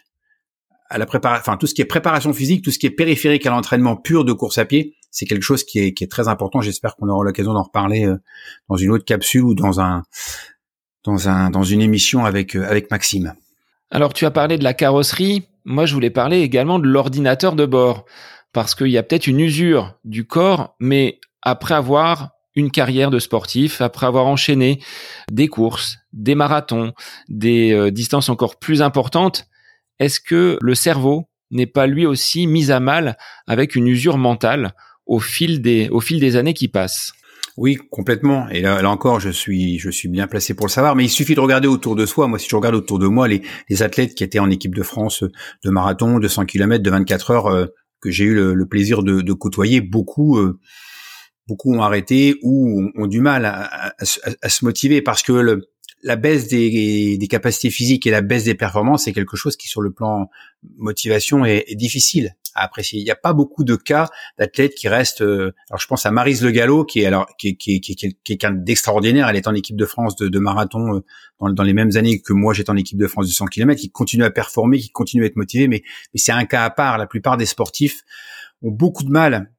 à 0.90 0.98
la 0.98 1.06
préparation, 1.06 1.42
enfin 1.42 1.58
tout 1.58 1.68
ce 1.68 1.74
qui 1.74 1.82
est 1.82 1.86
préparation 1.86 2.34
physique, 2.34 2.64
tout 2.64 2.72
ce 2.72 2.80
qui 2.80 2.86
est 2.86 2.92
périphérique 2.92 3.46
à 3.46 3.50
l'entraînement 3.50 3.96
pur 3.96 4.26
de 4.26 4.34
course 4.34 4.58
à 4.58 4.66
pied, 4.66 4.96
c'est 5.12 5.26
quelque 5.26 5.44
chose 5.44 5.64
qui 5.64 5.80
est 5.80 5.94
qui 5.94 6.04
est 6.04 6.08
très 6.08 6.28
important. 6.28 6.62
J'espère 6.62 6.96
qu'on 6.96 7.10
aura 7.10 7.24
l'occasion 7.24 7.54
d'en 7.54 7.64
reparler 7.64 8.06
euh, 8.06 8.18
dans 8.70 8.78
une 8.78 8.92
autre 8.92 9.06
capsule 9.06 9.44
ou 9.44 9.56
dans 9.56 9.80
un 9.80 10.04
dans 11.04 11.30
un 11.30 11.50
dans 11.50 11.64
une 11.64 11.82
émission 11.82 12.26
avec 12.26 12.56
avec 12.56 12.92
Maxime. 12.92 13.34
Alors 13.92 14.14
tu 14.14 14.26
as 14.26 14.32
parlé 14.32 14.58
de 14.58 14.64
la 14.64 14.74
carrosserie. 14.74 15.48
Moi, 15.64 15.88
je 15.88 15.94
voulais 15.96 16.12
parler 16.12 16.42
également 16.42 16.78
de 16.78 16.88
l'ordinateur 16.88 17.56
de 17.56 17.66
bord 17.66 18.06
parce 18.54 18.76
qu'il 18.76 18.88
y 18.88 18.98
a 18.98 19.04
peut-être 19.04 19.28
une 19.28 19.40
usure 19.40 19.96
du 20.04 20.26
corps, 20.26 20.76
mais 20.80 21.20
après 21.42 21.74
avoir 21.74 22.30
une 22.56 22.72
carrière 22.72 23.12
de 23.12 23.20
sportif, 23.20 23.82
après 23.82 24.06
avoir 24.06 24.28
enchaîné 24.28 24.80
des 25.30 25.48
courses, 25.48 25.98
des 26.14 26.36
marathons, 26.36 26.94
des 27.28 27.74
euh, 27.74 27.92
distances 27.92 28.30
encore 28.30 28.58
plus 28.58 28.82
importantes, 28.82 29.46
est-ce 30.00 30.20
que 30.20 30.58
le 30.62 30.76
cerveau 30.76 31.26
n'est 31.52 31.68
pas 31.68 31.88
lui 31.88 32.06
aussi 32.06 32.48
mis 32.48 32.72
à 32.72 32.80
mal 32.80 33.18
avec 33.48 33.76
une 33.76 33.88
usure 33.88 34.18
mentale 34.18 34.74
au 35.06 35.20
fil 35.20 35.62
des, 35.62 35.90
au 35.90 36.00
fil 36.00 36.20
des 36.20 36.36
années 36.36 36.54
qui 36.54 36.68
passent? 36.68 37.14
Oui, 37.58 37.78
complètement. 37.90 38.50
Et 38.50 38.62
là, 38.62 38.90
encore, 38.90 39.22
je 39.22 39.30
suis, 39.30 39.80
je 39.80 39.90
suis 39.90 40.10
bien 40.10 40.28
placé 40.28 40.54
pour 40.54 40.66
le 40.66 40.72
savoir. 40.72 40.96
Mais 40.96 41.06
il 41.06 41.10
suffit 41.10 41.36
de 41.36 41.40
regarder 41.40 41.70
autour 41.70 41.96
de 41.96 42.06
soi. 42.06 42.28
Moi, 42.28 42.38
si 42.38 42.50
je 42.50 42.56
regarde 42.56 42.76
autour 42.76 43.00
de 43.00 43.08
moi 43.08 43.30
les, 43.30 43.44
les 43.70 43.82
athlètes 43.82 44.14
qui 44.14 44.26
étaient 44.26 44.40
en 44.40 44.50
équipe 44.50 44.76
de 44.76 44.84
France 44.84 45.24
de 45.64 45.70
marathon, 45.70 46.20
de 46.20 46.28
100 46.28 46.46
km, 46.46 46.84
de 46.84 46.90
24 46.90 47.32
heures, 47.32 47.48
euh, 47.48 47.68
que 48.02 48.12
j'ai 48.12 48.26
eu 48.26 48.36
le, 48.36 48.66
plaisir 48.68 49.04
de, 49.04 49.34
côtoyer, 49.34 49.82
beaucoup 49.82 50.38
euh, 50.38 50.60
beaucoup 51.48 51.74
ont 51.74 51.82
arrêté 51.82 52.36
ou 52.44 52.92
ont, 52.96 53.08
du 53.08 53.22
mal 53.22 53.46
à, 53.46 53.94
se 54.04 54.66
motiver 54.66 55.02
parce 55.02 55.24
que 55.24 55.32
le, 55.32 55.62
la 56.06 56.16
baisse 56.16 56.48
des, 56.48 57.18
capacités 57.30 57.72
physiques 57.72 58.06
et 58.06 58.12
la 58.12 58.22
baisse 58.22 58.44
des 58.44 58.54
performances 58.54 59.08
est 59.08 59.14
quelque 59.14 59.36
chose 59.36 59.58
qui, 59.58 59.68
sur 59.68 59.82
le 59.82 59.92
plan 59.92 60.30
motivation, 60.78 61.44
est, 61.44 61.66
difficile 61.76 62.36
à 62.54 62.64
apprécier. 62.64 63.00
Il 63.00 63.04
n'y 63.04 63.12
a 63.12 63.16
pas 63.16 63.34
beaucoup 63.34 63.64
de 63.64 63.76
cas 63.76 64.10
d'athlètes 64.38 64.76
qui 64.76 64.88
restent. 64.88 65.24
Euh, 65.24 65.52
alors, 65.70 65.80
je 65.80 65.88
pense 65.88 66.06
à 66.06 66.12
Marise 66.12 66.44
Le 66.44 66.52
Gallo, 66.52 66.86
qui 66.86 67.02
est 67.02 67.08
alors 67.08 67.26
qui 67.38 67.50
est, 67.50 67.56
qui 67.56 67.82
qui 67.82 67.96
qui 67.96 68.16
quelqu'un 68.24 68.52
d'extraordinaire. 68.52 69.28
Elle 69.28 69.36
est 69.36 69.48
en 69.48 69.56
équipe 69.56 69.76
de 69.76 69.86
France 69.86 70.16
de, 70.16 70.40
marathon 70.40 71.02
euh, 71.42 71.52
dans, 71.52 71.64
les 71.64 71.74
mêmes 71.74 71.92
années 71.96 72.22
que 72.22 72.34
moi. 72.34 72.54
J'étais 72.54 72.70
en 72.70 72.78
équipe 72.78 73.00
de 73.00 73.08
France 73.08 73.28
de 73.28 73.34
100 73.34 73.48
km. 73.48 73.82
Qui 73.82 73.90
continue 73.90 74.24
à 74.24 74.30
performer, 74.30 74.78
qui 74.78 74.92
continue 74.92 75.24
à 75.24 75.26
être 75.26 75.38
motivé. 75.38 75.68
Mais, 75.68 75.82
mais 76.14 76.20
c'est 76.20 76.32
un 76.32 76.46
cas 76.46 76.66
à 76.66 76.70
part. 76.70 77.00
La 77.00 77.08
plupart 77.08 77.36
des 77.36 77.48
sportifs 77.48 78.04
ont 78.62 78.72
beaucoup 78.72 79.04
de 79.04 79.12
mal 79.12 79.52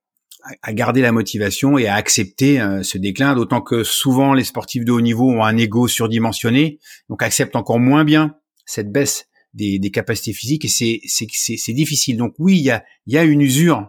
à 0.62 0.72
garder 0.72 1.02
la 1.02 1.12
motivation 1.12 1.78
et 1.78 1.87
à 1.87 1.94
accepter 1.94 2.61
euh, 2.61 2.82
ce 2.82 2.98
déclin, 2.98 3.35
d'autant 3.35 3.61
que 3.61 3.85
souvent 3.85 4.35
les 4.35 4.44
sportifs 4.44 4.85
de 4.85 4.92
haut 4.92 5.00
niveau 5.00 5.30
ont 5.30 5.44
un 5.44 5.56
ego 5.56 5.88
surdimensionné, 5.88 6.78
donc 7.09 7.22
acceptent 7.22 7.56
encore 7.56 7.78
moins 7.78 8.04
bien 8.04 8.37
cette 8.64 8.90
baisse 8.90 9.26
des, 9.54 9.78
des 9.78 9.90
capacités 9.90 10.32
physiques 10.32 10.64
et 10.64 10.68
c'est 10.68 11.72
difficile. 11.72 12.16
Donc 12.16 12.35
oui, 12.38 12.59
il 12.59 12.64
y 12.64 12.70
a 12.70 12.85
y 13.06 13.16
a 13.16 13.24
une 13.24 13.40
usure. 13.40 13.88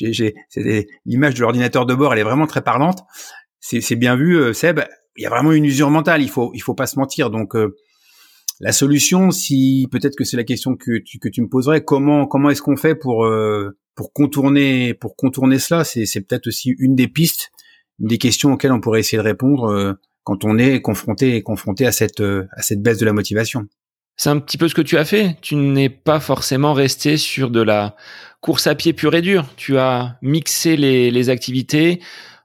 L'image 1.06 1.34
de 1.34 1.40
l'ordinateur 1.40 1.86
de 1.86 1.94
bord, 1.94 2.12
elle 2.12 2.20
est 2.20 2.24
vraiment 2.24 2.46
très 2.46 2.62
parlante. 2.62 3.00
C'est 3.60 3.96
bien 3.96 4.16
vu, 4.16 4.36
euh, 4.36 4.52
Seb. 4.52 4.80
Il 5.16 5.22
y 5.22 5.26
a 5.26 5.30
vraiment 5.30 5.52
une 5.52 5.64
usure 5.64 5.90
mentale. 5.90 6.22
Il 6.22 6.30
faut 6.30 6.50
il 6.54 6.60
faut 6.60 6.74
pas 6.74 6.86
se 6.86 6.98
mentir. 6.98 7.30
Donc 7.30 7.54
euh, 7.54 7.76
la 8.60 8.72
solution, 8.72 9.30
si 9.30 9.88
peut-être 9.90 10.16
que 10.16 10.24
c'est 10.24 10.36
la 10.36 10.44
question 10.44 10.74
que 10.74 10.98
tu, 10.98 11.18
que 11.18 11.28
tu 11.28 11.42
me 11.42 11.48
poserais, 11.48 11.84
comment 11.84 12.26
comment 12.26 12.50
est-ce 12.50 12.62
qu'on 12.62 12.76
fait 12.76 12.94
pour 12.94 13.24
pour 13.94 14.12
contourner 14.12 14.94
pour 14.94 15.16
contourner 15.16 15.58
cela, 15.58 15.84
c'est 15.84 16.20
peut-être 16.20 16.46
aussi 16.46 16.74
une 16.78 16.94
des 16.94 17.08
pistes, 17.08 17.50
une 18.00 18.08
des 18.08 18.18
questions 18.18 18.52
auxquelles 18.52 18.72
on 18.72 18.80
pourrait 18.80 19.00
essayer 19.00 19.18
de 19.18 19.22
répondre 19.22 19.64
euh, 19.70 19.94
quand 20.24 20.44
on 20.44 20.58
est 20.58 20.80
confronté 20.80 21.42
confronté 21.42 21.86
à 21.86 21.92
cette 21.92 22.20
euh, 22.20 22.46
à 22.56 22.62
cette 22.62 22.82
baisse 22.82 22.98
de 22.98 23.06
la 23.06 23.12
motivation. 23.12 23.66
C'est 24.16 24.30
un 24.30 24.38
petit 24.38 24.58
peu 24.58 24.68
ce 24.68 24.74
que 24.74 24.82
tu 24.82 24.98
as 24.98 25.04
fait. 25.04 25.36
Tu 25.40 25.56
n'es 25.56 25.88
pas 25.88 26.20
forcément 26.20 26.74
resté 26.74 27.16
sur 27.16 27.50
de 27.50 27.62
la 27.62 27.96
course 28.40 28.66
à 28.66 28.74
pied 28.74 28.92
pure 28.92 29.14
et 29.14 29.22
dure. 29.22 29.46
Tu 29.56 29.78
as 29.78 30.18
mixé 30.20 30.76
les, 30.76 31.10
les 31.10 31.30
activités 31.30 32.00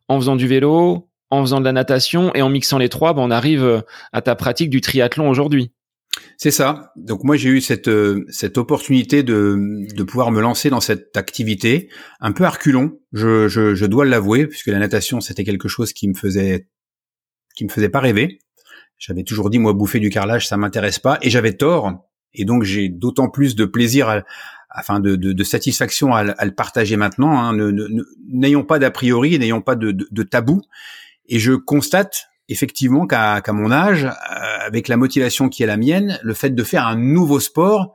en 0.08 0.18
faisant 0.18 0.38
du 0.38 0.48
vélo, 0.48 1.10
en 1.30 1.42
faisant 1.42 1.60
de 1.60 1.66
la 1.66 1.74
natation 1.74 2.34
et 2.36 2.42
en 2.42 2.50
mixant 2.50 2.78
les 2.78 2.88
trois, 2.88 3.14
ben 3.14 3.22
on 3.22 3.32
arrive 3.32 3.84
à 4.14 4.22
ta 4.22 4.36
pratique 4.36 4.70
du 4.70 4.80
triathlon 4.80 5.30
aujourd'hui. 5.30 5.74
C'est 6.38 6.52
ça. 6.52 6.92
Donc 6.96 7.24
moi 7.24 7.36
j'ai 7.36 7.50
eu 7.50 7.62
cette 7.62 7.88
euh, 7.88 8.26
cette 8.30 8.58
opportunité 8.58 9.24
de 9.24 9.86
de 9.94 10.04
pouvoir 10.04 10.32
me 10.32 10.42
lancer 10.42 10.70
dans 10.70 10.82
cette 10.82 11.16
activité 11.18 11.90
un 12.20 12.32
peu 12.32 12.44
arculon. 12.44 13.00
Je 13.14 13.48
je, 13.48 13.76
je 13.76 13.86
dois 13.86 14.06
l'avouer 14.06 14.48
puisque 14.48 14.68
la 14.68 14.80
natation 14.80 15.22
c'était 15.22 15.44
quelque 15.44 15.68
chose 15.68 15.94
qui 15.94 16.08
me 16.08 16.14
faisait 16.14 16.68
qui 17.56 17.66
me 17.66 17.70
faisait 17.70 17.90
pas 17.90 18.00
rêver. 18.00 18.40
J'avais 18.98 19.24
toujours 19.24 19.50
dit 19.50 19.60
moi 19.60 19.74
bouffer 19.74 20.00
du 20.00 20.10
carrelage 20.10 20.48
ça 20.48 20.58
m'intéresse 20.58 21.00
pas 21.00 21.18
et 21.22 21.30
j'avais 21.30 21.54
tort 21.54 21.94
et 22.34 22.46
donc 22.46 22.64
j'ai 22.64 22.90
d'autant 22.90 23.30
plus 23.30 23.56
de 23.56 23.66
plaisir 23.66 24.10
à, 24.10 24.24
afin 24.70 25.00
de, 25.00 25.16
de, 25.16 25.34
de 25.34 25.44
satisfaction 25.44 26.14
à, 26.14 26.20
à, 26.20 26.46
le 26.46 26.54
partager 26.54 26.98
maintenant. 26.98 27.38
Hein. 27.38 27.72
N'ayons 28.30 28.64
pas 28.64 28.80
d'a 28.80 28.92
priori, 28.92 29.38
n'ayons 29.40 29.62
pas 29.62 29.76
de, 29.76 29.92
de, 29.92 30.08
de 30.10 30.24
tabou. 30.24 30.62
Et 31.28 31.40
je 31.40 31.54
constate 31.54 32.28
effectivement 32.50 33.06
qu'à 33.06 33.42
mon 33.50 33.72
âge, 33.72 34.06
euh, 34.06 34.10
avec 34.66 34.88
la 34.88 34.98
motivation 34.98 35.50
qui 35.50 35.64
est 35.64 35.68
la 35.68 35.78
mienne, 35.78 36.20
le 36.24 36.34
fait 36.34 36.52
de 36.52 36.64
faire 36.64 36.86
un 36.86 36.96
nouveau 36.96 37.40
sport 37.40 37.94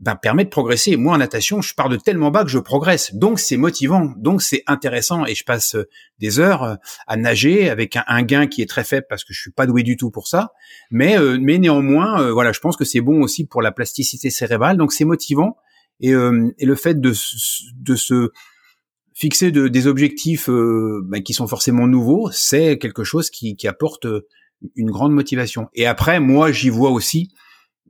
ben, 0.00 0.14
permet 0.14 0.44
de 0.44 0.48
progresser. 0.48 0.96
Moi, 0.96 1.14
en 1.14 1.18
natation, 1.18 1.60
je 1.60 1.74
pars 1.74 1.88
de 1.88 1.96
tellement 1.96 2.30
bas 2.30 2.44
que 2.44 2.50
je 2.50 2.60
progresse. 2.60 3.12
Donc, 3.14 3.40
c'est 3.40 3.56
motivant. 3.56 4.12
Donc, 4.16 4.42
c'est 4.42 4.62
intéressant. 4.68 5.26
Et 5.26 5.34
je 5.34 5.42
passe 5.42 5.74
euh, 5.74 5.88
des 6.20 6.38
heures 6.38 6.62
euh, 6.62 6.74
à 7.08 7.16
nager 7.16 7.68
avec 7.68 7.98
un, 8.06 8.22
gain 8.22 8.46
qui 8.46 8.62
est 8.62 8.68
très 8.68 8.84
faible 8.84 9.06
parce 9.08 9.24
que 9.24 9.32
je 9.32 9.40
suis 9.40 9.50
pas 9.50 9.66
doué 9.66 9.82
du 9.82 9.96
tout 9.96 10.12
pour 10.12 10.28
ça. 10.28 10.52
Mais, 10.92 11.18
euh, 11.18 11.38
mais 11.40 11.58
néanmoins, 11.58 12.30
voilà, 12.30 12.52
je 12.52 12.60
pense 12.60 12.76
que 12.76 12.84
c'est 12.84 13.00
bon 13.00 13.22
aussi 13.22 13.44
pour 13.44 13.60
la 13.60 13.72
plasticité 13.72 14.30
cérébrale. 14.30 14.76
Donc, 14.76 14.92
c'est 14.92 15.04
motivant. 15.04 15.56
Et, 16.00 16.10
et, 16.10 16.64
le 16.66 16.74
fait 16.76 17.00
de, 17.00 17.12
de 17.74 17.96
se 17.96 18.30
fixer 19.18 19.50
de, 19.50 19.68
des 19.68 19.86
objectifs 19.86 20.48
ben, 20.48 21.22
qui 21.22 21.34
sont 21.34 21.48
forcément 21.48 21.86
nouveaux, 21.86 22.30
c'est 22.32 22.78
quelque 22.78 23.02
chose 23.02 23.30
qui, 23.30 23.56
apporte 23.66 24.06
une 24.76 24.90
grande 24.90 25.12
motivation. 25.12 25.68
Et 25.74 25.86
après, 25.86 26.20
moi, 26.20 26.52
j'y 26.52 26.68
vois 26.68 26.90
aussi 26.90 27.30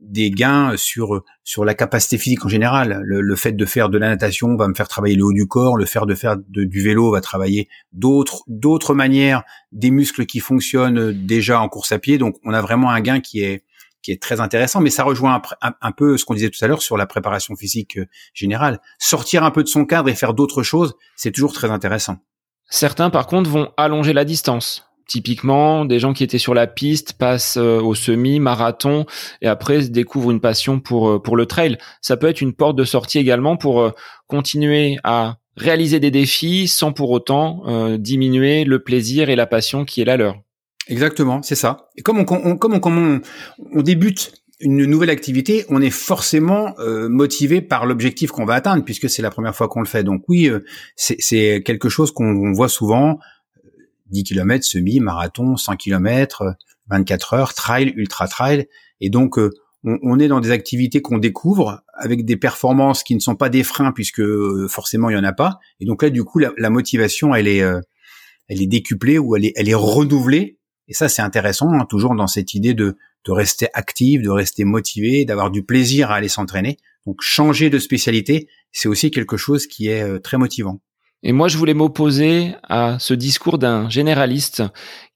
des 0.00 0.30
gains 0.30 0.76
sur 0.76 1.24
sur 1.42 1.64
la 1.64 1.74
capacité 1.74 2.18
physique 2.18 2.44
en 2.44 2.48
général. 2.48 3.00
Le, 3.04 3.36
fait 3.36 3.52
de 3.52 3.64
faire 3.64 3.88
de 3.88 3.98
la 3.98 4.08
natation 4.08 4.56
va 4.56 4.68
me 4.68 4.74
faire 4.74 4.86
travailler 4.86 5.16
le 5.16 5.24
haut 5.24 5.32
du 5.32 5.46
corps, 5.46 5.76
le 5.76 5.86
fait 5.86 6.00
de 6.06 6.14
faire 6.14 6.36
du 6.48 6.82
vélo 6.82 7.10
va 7.10 7.20
travailler 7.20 7.68
d'autres 7.92 8.44
d'autres 8.46 8.94
manières, 8.94 9.42
des 9.72 9.90
muscles 9.90 10.24
qui 10.24 10.38
fonctionnent 10.38 11.12
déjà 11.12 11.60
en 11.60 11.68
course 11.68 11.90
à 11.92 11.98
pied. 11.98 12.16
Donc 12.16 12.36
on 12.44 12.54
a 12.54 12.62
vraiment 12.62 12.90
un 12.90 13.00
gain 13.00 13.20
qui 13.20 13.40
est 13.40 13.64
qui 14.02 14.12
est 14.12 14.22
très 14.22 14.40
intéressant, 14.40 14.80
mais 14.80 14.90
ça 14.90 15.04
rejoint 15.04 15.40
un, 15.60 15.92
peu 15.92 16.16
ce 16.16 16.24
qu'on 16.24 16.34
disait 16.34 16.50
tout 16.50 16.64
à 16.64 16.68
l'heure 16.68 16.82
sur 16.82 16.96
la 16.96 17.06
préparation 17.06 17.56
physique 17.56 17.98
euh, 17.98 18.06
générale. 18.32 18.80
Sortir 18.98 19.44
un 19.44 19.50
peu 19.50 19.62
de 19.62 19.68
son 19.68 19.84
cadre 19.84 20.08
et 20.08 20.14
faire 20.14 20.34
d'autres 20.34 20.62
choses, 20.62 20.94
c'est 21.16 21.32
toujours 21.32 21.52
très 21.52 21.70
intéressant. 21.70 22.16
Certains, 22.70 23.10
par 23.10 23.26
contre, 23.26 23.50
vont 23.50 23.72
allonger 23.76 24.12
la 24.12 24.24
distance. 24.24 24.84
Typiquement, 25.06 25.86
des 25.86 25.98
gens 25.98 26.12
qui 26.12 26.22
étaient 26.22 26.38
sur 26.38 26.52
la 26.52 26.66
piste 26.66 27.14
passent 27.14 27.56
euh, 27.56 27.80
au 27.80 27.94
semi, 27.94 28.40
marathon, 28.40 29.06
et 29.40 29.48
après 29.48 29.88
découvrent 29.88 30.30
une 30.30 30.40
passion 30.40 30.80
pour 30.80 31.08
euh, 31.08 31.18
pour 31.18 31.36
le 31.36 31.46
trail. 31.46 31.78
Ça 32.02 32.16
peut 32.16 32.28
être 32.28 32.42
une 32.42 32.52
porte 32.52 32.76
de 32.76 32.84
sortie 32.84 33.18
également 33.18 33.56
pour 33.56 33.92
continuer 34.26 34.98
à 35.04 35.36
réaliser 35.56 35.98
des 35.98 36.10
défis 36.10 36.68
sans 36.68 36.92
pour 36.92 37.10
autant 37.10 37.96
diminuer 37.96 38.64
le 38.64 38.82
plaisir 38.82 39.28
et 39.28 39.34
la 39.34 39.46
passion 39.46 39.84
qui 39.84 40.02
est 40.02 40.04
la 40.04 40.16
leur. 40.16 40.36
Exactement, 40.88 41.42
c'est 41.42 41.54
ça. 41.54 41.88
Et 41.96 42.02
comme 42.02 42.18
on, 42.18 42.24
comme 42.24 42.72
on, 42.74 42.80
comme 42.80 43.20
on, 43.74 43.82
débute 43.82 44.32
une 44.60 44.86
nouvelle 44.86 45.10
activité, 45.10 45.64
on 45.68 45.80
est 45.80 45.90
forcément 45.90 46.74
motivé 47.08 47.60
par 47.60 47.86
l'objectif 47.86 48.30
qu'on 48.30 48.44
va 48.44 48.54
atteindre 48.54 48.84
puisque 48.84 49.08
c'est 49.08 49.22
la 49.22 49.30
première 49.30 49.54
fois 49.54 49.68
qu'on 49.68 49.80
le 49.80 49.86
fait. 49.86 50.02
Donc 50.02 50.24
oui, 50.28 50.50
c'est 50.96 51.62
quelque 51.62 51.88
chose 51.88 52.10
qu'on 52.10 52.52
voit 52.52 52.68
souvent 52.68 53.18
10 54.10 54.24
km, 54.24 54.64
semi, 54.64 55.00
marathon, 55.00 55.56
100 55.56 55.76
km, 55.76 56.56
24 56.90 57.34
heures, 57.34 57.54
trail, 57.54 57.92
ultra 57.96 58.28
trail. 58.28 58.66
Et 59.00 59.10
donc, 59.10 59.38
euh, 59.38 59.50
on, 59.84 60.18
est 60.18 60.28
dans 60.28 60.40
des 60.40 60.50
activités 60.50 61.00
qu'on 61.02 61.18
découvre 61.18 61.82
avec 61.94 62.24
des 62.24 62.36
performances 62.36 63.02
qui 63.02 63.14
ne 63.14 63.20
sont 63.20 63.36
pas 63.36 63.48
des 63.48 63.62
freins 63.62 63.92
puisque 63.92 64.20
euh, 64.20 64.66
forcément 64.68 65.08
il 65.08 65.14
y 65.14 65.18
en 65.18 65.24
a 65.24 65.32
pas. 65.32 65.58
Et 65.80 65.84
donc 65.84 66.02
là, 66.02 66.10
du 66.10 66.24
coup, 66.24 66.38
la, 66.38 66.70
motivation, 66.70 67.34
elle 67.34 67.48
est, 67.48 67.62
euh, 67.62 67.80
elle 68.48 68.60
est 68.60 68.66
décuplée 68.66 69.18
ou 69.18 69.36
elle 69.36 69.46
est, 69.46 69.52
elle 69.56 69.68
est 69.68 69.74
renouvelée. 69.74 70.57
Et 70.88 70.94
ça, 70.94 71.08
c'est 71.08 71.22
intéressant, 71.22 71.72
hein, 71.72 71.86
toujours 71.88 72.14
dans 72.14 72.26
cette 72.26 72.54
idée 72.54 72.74
de, 72.74 72.96
rester 73.28 73.68
actif, 73.74 74.22
de 74.22 74.30
rester 74.30 74.64
motivé, 74.64 75.26
d'avoir 75.26 75.50
du 75.50 75.62
plaisir 75.62 76.10
à 76.10 76.14
aller 76.14 76.28
s'entraîner. 76.28 76.78
Donc, 77.06 77.16
changer 77.20 77.68
de 77.68 77.78
spécialité, 77.78 78.48
c'est 78.72 78.88
aussi 78.88 79.10
quelque 79.10 79.36
chose 79.36 79.66
qui 79.66 79.88
est 79.88 80.18
très 80.20 80.38
motivant. 80.38 80.80
Et 81.22 81.32
moi, 81.32 81.48
je 81.48 81.58
voulais 81.58 81.74
m'opposer 81.74 82.54
à 82.68 82.98
ce 83.00 83.12
discours 83.12 83.58
d'un 83.58 83.90
généraliste 83.90 84.62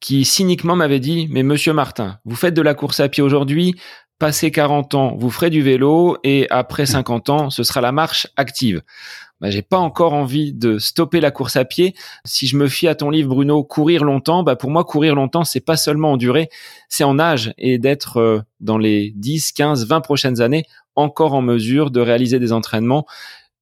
qui 0.00 0.24
cyniquement 0.24 0.74
m'avait 0.74 1.00
dit, 1.00 1.28
mais 1.30 1.42
monsieur 1.42 1.72
Martin, 1.72 2.18
vous 2.24 2.34
faites 2.34 2.54
de 2.54 2.62
la 2.62 2.74
course 2.74 3.00
à 3.00 3.08
pied 3.08 3.22
aujourd'hui, 3.22 3.76
passé 4.18 4.50
40 4.50 4.94
ans, 4.94 5.16
vous 5.16 5.30
ferez 5.30 5.50
du 5.50 5.62
vélo 5.62 6.16
et 6.24 6.46
après 6.50 6.86
50 6.86 7.30
ans, 7.30 7.50
ce 7.50 7.62
sera 7.62 7.80
la 7.80 7.92
marche 7.92 8.26
active. 8.36 8.82
Bah, 9.42 9.50
j'ai 9.50 9.62
pas 9.62 9.78
encore 9.78 10.12
envie 10.12 10.52
de 10.52 10.78
stopper 10.78 11.20
la 11.20 11.32
course 11.32 11.56
à 11.56 11.64
pied. 11.64 11.96
Si 12.24 12.46
je 12.46 12.56
me 12.56 12.68
fie 12.68 12.86
à 12.86 12.94
ton 12.94 13.10
livre, 13.10 13.34
Bruno, 13.34 13.64
courir 13.64 14.04
longtemps, 14.04 14.44
bah, 14.44 14.54
pour 14.54 14.70
moi, 14.70 14.84
courir 14.84 15.16
longtemps, 15.16 15.42
c'est 15.42 15.60
pas 15.60 15.76
seulement 15.76 16.12
en 16.12 16.16
durée, 16.16 16.48
c'est 16.88 17.02
en 17.02 17.18
âge 17.18 17.52
et 17.58 17.78
d'être 17.78 18.18
euh, 18.18 18.40
dans 18.60 18.78
les 18.78 19.10
10, 19.16 19.50
15, 19.50 19.86
20 19.88 20.00
prochaines 20.00 20.40
années 20.40 20.64
encore 20.94 21.34
en 21.34 21.42
mesure 21.42 21.90
de 21.90 22.00
réaliser 22.00 22.38
des 22.38 22.52
entraînements 22.52 23.04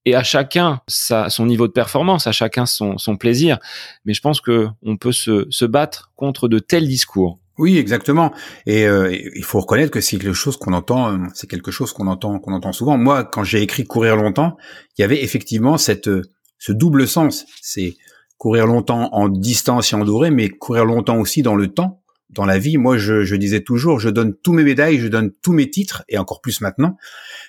et 0.04 0.14
à 0.14 0.22
chacun 0.22 0.80
sa, 0.86 1.30
son 1.30 1.46
niveau 1.46 1.66
de 1.66 1.72
performance, 1.72 2.26
à 2.26 2.32
chacun 2.32 2.66
son, 2.66 2.98
son 2.98 3.16
plaisir. 3.16 3.58
Mais 4.04 4.12
je 4.12 4.20
pense 4.20 4.42
que 4.42 4.68
on 4.82 4.98
peut 4.98 5.12
se, 5.12 5.46
se 5.48 5.64
battre 5.64 6.10
contre 6.14 6.46
de 6.46 6.58
tels 6.58 6.88
discours. 6.88 7.39
Oui, 7.60 7.76
exactement. 7.76 8.32
Et 8.64 8.86
euh, 8.86 9.14
il 9.34 9.44
faut 9.44 9.60
reconnaître 9.60 9.90
que 9.90 10.00
c'est 10.00 10.16
quelque 10.16 10.32
chose 10.32 10.56
qu'on 10.56 10.72
entend, 10.72 11.12
euh, 11.12 11.18
c'est 11.34 11.46
quelque 11.46 11.70
chose 11.70 11.92
qu'on 11.92 12.06
entend, 12.06 12.38
qu'on 12.38 12.54
entend 12.54 12.72
souvent. 12.72 12.96
Moi, 12.96 13.22
quand 13.22 13.44
j'ai 13.44 13.60
écrit 13.60 13.84
courir 13.84 14.16
longtemps, 14.16 14.56
il 14.96 15.02
y 15.02 15.04
avait 15.04 15.22
effectivement 15.22 15.76
cette 15.76 16.08
euh, 16.08 16.22
ce 16.58 16.72
double 16.72 17.06
sens. 17.06 17.44
C'est 17.60 17.96
courir 18.38 18.66
longtemps 18.66 19.10
en 19.12 19.28
distance 19.28 19.92
et 19.92 19.96
en 19.96 20.06
durée, 20.06 20.30
mais 20.30 20.48
courir 20.48 20.86
longtemps 20.86 21.18
aussi 21.18 21.42
dans 21.42 21.54
le 21.54 21.68
temps, 21.68 22.02
dans 22.30 22.46
la 22.46 22.58
vie. 22.58 22.78
Moi, 22.78 22.96
je, 22.96 23.24
je 23.24 23.36
disais 23.36 23.60
toujours, 23.60 24.00
je 24.00 24.08
donne 24.08 24.34
tous 24.42 24.54
mes 24.54 24.64
médailles, 24.64 24.98
je 24.98 25.08
donne 25.08 25.30
tous 25.42 25.52
mes 25.52 25.68
titres, 25.68 26.02
et 26.08 26.16
encore 26.16 26.40
plus 26.40 26.62
maintenant. 26.62 26.96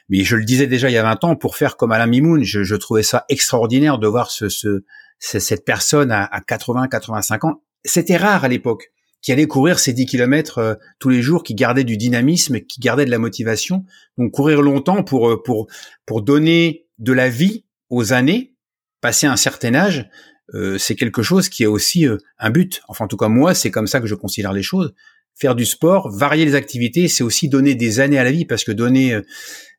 Mais 0.10 0.26
je 0.26 0.36
le 0.36 0.43
disais 0.43 0.67
déjà 0.67 0.89
il 0.89 0.93
y 0.93 0.97
a 0.97 1.04
20 1.04 1.24
ans, 1.24 1.36
pour 1.38 1.56
faire 1.56 1.78
comme 1.78 1.93
Alain 1.93 2.08
Mimoun, 2.08 2.43
je, 2.43 2.63
je 2.63 2.76
trouvais 2.76 3.04
ça 3.04 3.24
extraordinaire 3.30 3.97
de 3.97 4.08
voir 4.08 4.30
ce, 4.30 4.50
ce, 4.50 4.82
cette 5.19 5.63
personne 5.63 6.12
à, 6.12 6.26
à 6.26 6.41
80, 6.41 6.89
85 6.89 7.45
ans. 7.45 7.63
C'était 7.86 8.17
rare 8.17 8.43
à 8.43 8.50
l'époque 8.50 8.91
qui 9.21 9.31
allait 9.31 9.47
courir 9.47 9.79
ces 9.79 9.93
10 9.93 10.05
kilomètres 10.05 10.57
euh, 10.57 10.75
tous 10.99 11.10
les 11.10 11.21
jours, 11.21 11.43
qui 11.43 11.55
gardait 11.55 11.84
du 11.84 11.97
dynamisme, 11.97 12.62
qui 12.62 12.79
gardait 12.79 13.05
de 13.05 13.12
la 13.12 13.19
motivation. 13.19 13.86
Donc 14.17 14.31
courir 14.31 14.62
longtemps 14.62 15.03
pour 15.03 15.29
euh, 15.29 15.41
pour 15.41 15.67
pour 16.05 16.21
donner 16.21 16.86
de 16.99 17.13
la 17.13 17.29
vie 17.29 17.65
aux 17.89 18.13
années, 18.13 18.53
passer 19.01 19.27
un 19.27 19.38
certain 19.38 19.75
âge, 19.75 20.10
euh, 20.53 20.77
c'est 20.77 20.95
quelque 20.95 21.23
chose 21.23 21.49
qui 21.49 21.63
est 21.63 21.67
aussi 21.67 22.05
un 22.39 22.49
but. 22.49 22.81
Enfin 22.88 23.05
en 23.05 23.07
tout 23.07 23.17
cas 23.17 23.27
moi, 23.27 23.53
c'est 23.53 23.71
comme 23.71 23.88
ça 23.88 23.99
que 23.99 24.07
je 24.07 24.15
considère 24.15 24.53
les 24.53 24.63
choses. 24.63 24.93
Faire 25.34 25.55
du 25.55 25.65
sport, 25.65 26.12
varier 26.12 26.45
les 26.45 26.55
activités, 26.55 27.07
c'est 27.07 27.23
aussi 27.23 27.47
donner 27.49 27.73
des 27.73 27.99
années 27.99 28.19
à 28.19 28.23
la 28.23 28.31
vie 28.31 28.45
parce 28.45 28.63
que 28.63 28.71
donner 28.71 29.21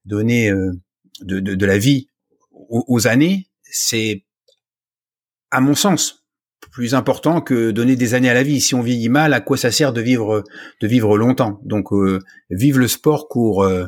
donner 0.05 0.51
euh, 0.51 0.73
de, 1.21 1.41
de, 1.41 1.55
de, 1.55 1.67
la 1.67 1.79
vie 1.79 2.09
aux, 2.51 3.07
années, 3.07 3.49
c'est, 3.63 4.25
à 5.51 5.61
mon 5.61 5.75
sens, 5.75 6.22
plus 6.73 6.95
important 6.95 7.41
que 7.41 7.71
donner 7.71 7.97
des 7.97 8.15
années 8.15 8.31
à 8.31 8.35
la 8.35 8.43
vie. 8.43 8.61
Si 8.61 8.75
on 8.75 8.83
vieillit 8.83 9.09
mal, 9.09 9.35
à 9.35 9.41
quoi 9.41 9.57
ça 9.57 9.71
sert 9.71 9.93
de 9.93 10.01
vivre 10.01 10.43
de 10.81 10.87
vivre 10.87 11.17
longtemps? 11.17 11.61
Donc, 11.65 11.93
euh, 11.93 12.19
vive 12.51 12.79
le 12.79 12.89
sport 12.89 13.29
pour 13.29 13.63
euh, 13.63 13.87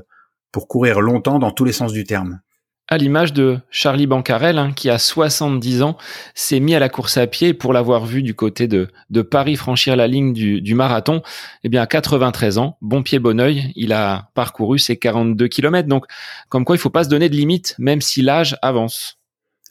pour 0.53 0.69
courir 0.69 1.01
longtemps 1.01 1.39
dans 1.39 1.51
tous 1.51 1.65
les 1.65 1.73
sens 1.73 1.93
du 1.93 2.05
terme 2.05 2.41
à 2.89 2.99
l'image 2.99 3.33
de 3.33 3.59
Charlie 3.71 4.07
Bancarel, 4.07 4.59
hein, 4.59 4.73
qui 4.75 4.91
a 4.91 4.99
70 4.99 5.83
ans, 5.83 5.97
s'est 6.35 6.61
mis 6.61 6.75
à 6.75 6.79
la 6.79 6.89
course 6.89 7.17
à 7.17 7.27
pied 7.27 7.55
pour 7.55 7.73
l'avoir 7.73 8.05
vu 8.05 8.23
du 8.23 8.35
côté 8.35 8.69
de, 8.69 8.89
de 9.11 9.23
Paris 9.23 9.57
franchir 9.57 9.97
la 9.97 10.07
ligne 10.07 10.33
du, 10.35 10.61
du, 10.61 10.75
marathon. 10.75 11.23
Eh 11.63 11.69
bien, 11.69 11.83
à 11.83 11.87
93 11.87 12.59
ans, 12.59 12.77
bon 12.83 13.03
pied, 13.03 13.19
bon 13.19 13.41
oeil, 13.41 13.73
il 13.75 13.93
a 13.93 14.31
parcouru 14.35 14.79
ses 14.79 14.99
42 14.99 15.49
kilomètres. 15.49 15.89
Donc, 15.89 16.05
comme 16.51 16.65
quoi, 16.65 16.77
il 16.77 16.79
faut 16.79 16.91
pas 16.91 17.05
se 17.05 17.09
donner 17.09 17.29
de 17.31 17.37
limite, 17.37 17.75
même 17.79 18.03
si 18.03 18.21
l'âge 18.21 18.59
avance. 18.61 19.19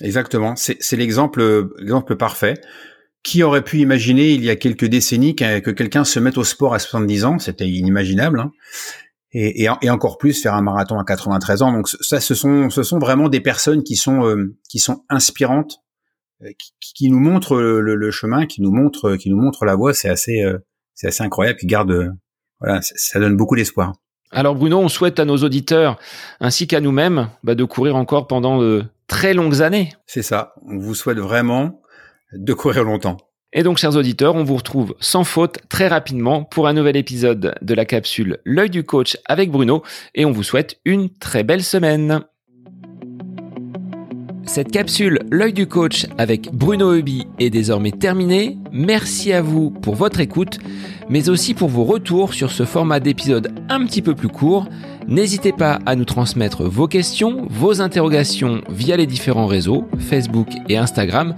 Exactement. 0.02 0.56
C'est 0.56 0.98
l'exemple, 0.98 1.70
l'exemple 1.78 2.16
parfait. 2.16 2.56
Qui 3.24 3.42
aurait 3.42 3.64
pu 3.64 3.80
imaginer 3.80 4.32
il 4.32 4.44
y 4.44 4.50
a 4.50 4.56
quelques 4.56 4.86
décennies 4.86 5.36
que 5.36 5.72
quelqu'un 5.72 6.04
se 6.04 6.20
mette 6.20 6.38
au 6.38 6.44
sport 6.44 6.74
à 6.74 6.80
70 6.80 7.26
ans? 7.26 7.40
C'était 7.40 7.68
inimaginable. 7.68 8.40
Hein 8.40 8.52
et, 9.34 9.64
et, 9.64 9.70
et, 9.82 9.90
encore 9.90 10.18
plus 10.18 10.42
faire 10.42 10.54
un 10.54 10.62
marathon 10.62 11.00
à 11.00 11.04
93 11.04 11.62
ans. 11.64 11.72
Donc 11.72 11.88
ça, 11.88 12.20
ce 12.20 12.36
sont, 12.36 12.70
ce 12.70 12.84
sont 12.84 13.00
vraiment 13.00 13.30
des 13.30 13.42
personnes 13.42 13.84
qui 13.84 13.96
sont, 13.96 14.26
euh, 14.26 14.56
qui 14.70 14.80
sont 14.80 15.04
inspirantes, 15.10 15.80
euh, 16.44 16.50
qui, 16.58 16.94
qui, 16.94 17.10
nous 17.10 17.20
montrent 17.20 17.60
le, 17.60 17.96
le, 17.96 18.12
chemin, 18.12 18.46
qui 18.46 18.62
nous 18.62 18.72
montrent, 18.72 19.16
qui 19.16 19.30
nous 19.30 19.42
montrent 19.42 19.66
la 19.66 19.76
voie. 19.76 19.94
C'est 19.94 20.10
assez, 20.10 20.42
euh, 20.42 20.60
c'est 20.94 21.08
assez 21.08 21.24
incroyable. 21.24 21.58
Qui 21.60 21.68
garde, 21.68 22.14
voilà, 22.60 22.80
ça 22.82 23.20
donne 23.20 23.36
beaucoup 23.36 23.56
d'espoir. 23.56 23.94
Alors 24.32 24.56
Bruno, 24.56 24.80
on 24.80 24.90
souhaite 24.90 25.20
à 25.20 25.26
nos 25.26 25.38
auditeurs 25.38 26.00
ainsi 26.40 26.68
qu'à 26.68 26.82
nous-mêmes 26.82 27.30
bah, 27.44 27.54
de 27.54 27.64
courir 27.64 27.96
encore 27.96 28.28
pendant 28.28 28.60
de 28.60 28.84
très 29.08 29.34
longues 29.34 29.62
années. 29.62 29.94
C'est 30.08 30.24
ça. 30.24 30.56
On 30.66 30.80
vous 30.80 30.96
souhaite 30.96 31.20
vraiment 31.20 31.83
de 32.34 32.54
courir 32.54 32.84
longtemps. 32.84 33.18
Et 33.56 33.62
donc, 33.62 33.78
chers 33.78 33.96
auditeurs, 33.96 34.36
on 34.36 34.44
vous 34.44 34.56
retrouve 34.56 34.96
sans 35.00 35.24
faute 35.24 35.60
très 35.70 35.88
rapidement 35.88 36.44
pour 36.44 36.68
un 36.68 36.74
nouvel 36.74 36.98
épisode 36.98 37.54
de 37.62 37.74
la 37.76 37.86
capsule 37.86 38.40
L'œil 38.46 38.72
du 38.72 38.84
coach 38.84 39.18
avec 39.26 39.52
Bruno 39.52 39.84
et 40.16 40.26
on 40.26 40.32
vous 40.32 40.42
souhaite 40.42 40.80
une 40.86 41.10
très 41.10 41.44
belle 41.44 41.64
semaine. 41.64 42.24
Cette 44.46 44.72
capsule 44.72 45.20
L'œil 45.32 45.54
du 45.54 45.68
coach 45.68 46.08
avec 46.18 46.52
Bruno 46.52 46.94
Eubi 46.94 47.28
est 47.40 47.50
désormais 47.50 47.92
terminée. 47.92 48.58
Merci 48.72 49.32
à 49.32 49.42
vous 49.42 49.70
pour 49.70 49.96
votre 49.96 50.20
écoute, 50.20 50.60
mais 51.10 51.30
aussi 51.30 51.54
pour 51.54 51.70
vos 51.70 51.84
retours 51.86 52.34
sur 52.34 52.52
ce 52.52 52.66
format 52.66 53.00
d'épisode 53.00 53.54
un 53.70 53.86
petit 53.86 54.02
peu 54.02 54.16
plus 54.16 54.28
court. 54.28 54.68
N'hésitez 55.08 55.52
pas 55.52 55.80
à 55.86 55.96
nous 55.96 56.06
transmettre 56.06 56.64
vos 56.64 56.88
questions, 56.88 57.46
vos 57.50 57.82
interrogations 57.82 58.62
via 58.70 58.98
les 58.98 59.06
différents 59.06 59.48
réseaux, 59.48 59.88
Facebook 60.00 60.48
et 60.70 60.78
Instagram. 60.78 61.36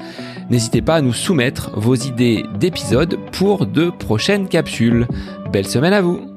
N'hésitez 0.50 0.82
pas 0.82 0.96
à 0.96 1.02
nous 1.02 1.14
soumettre 1.14 1.72
vos 1.80 1.96
idées 1.96 2.44
d'épisodes 2.60 3.18
pour 3.32 3.66
de 3.66 3.90
prochaines 3.90 4.48
capsules. 4.48 5.08
Belle 5.52 5.68
semaine 5.68 5.94
à 5.94 6.02
vous 6.02 6.35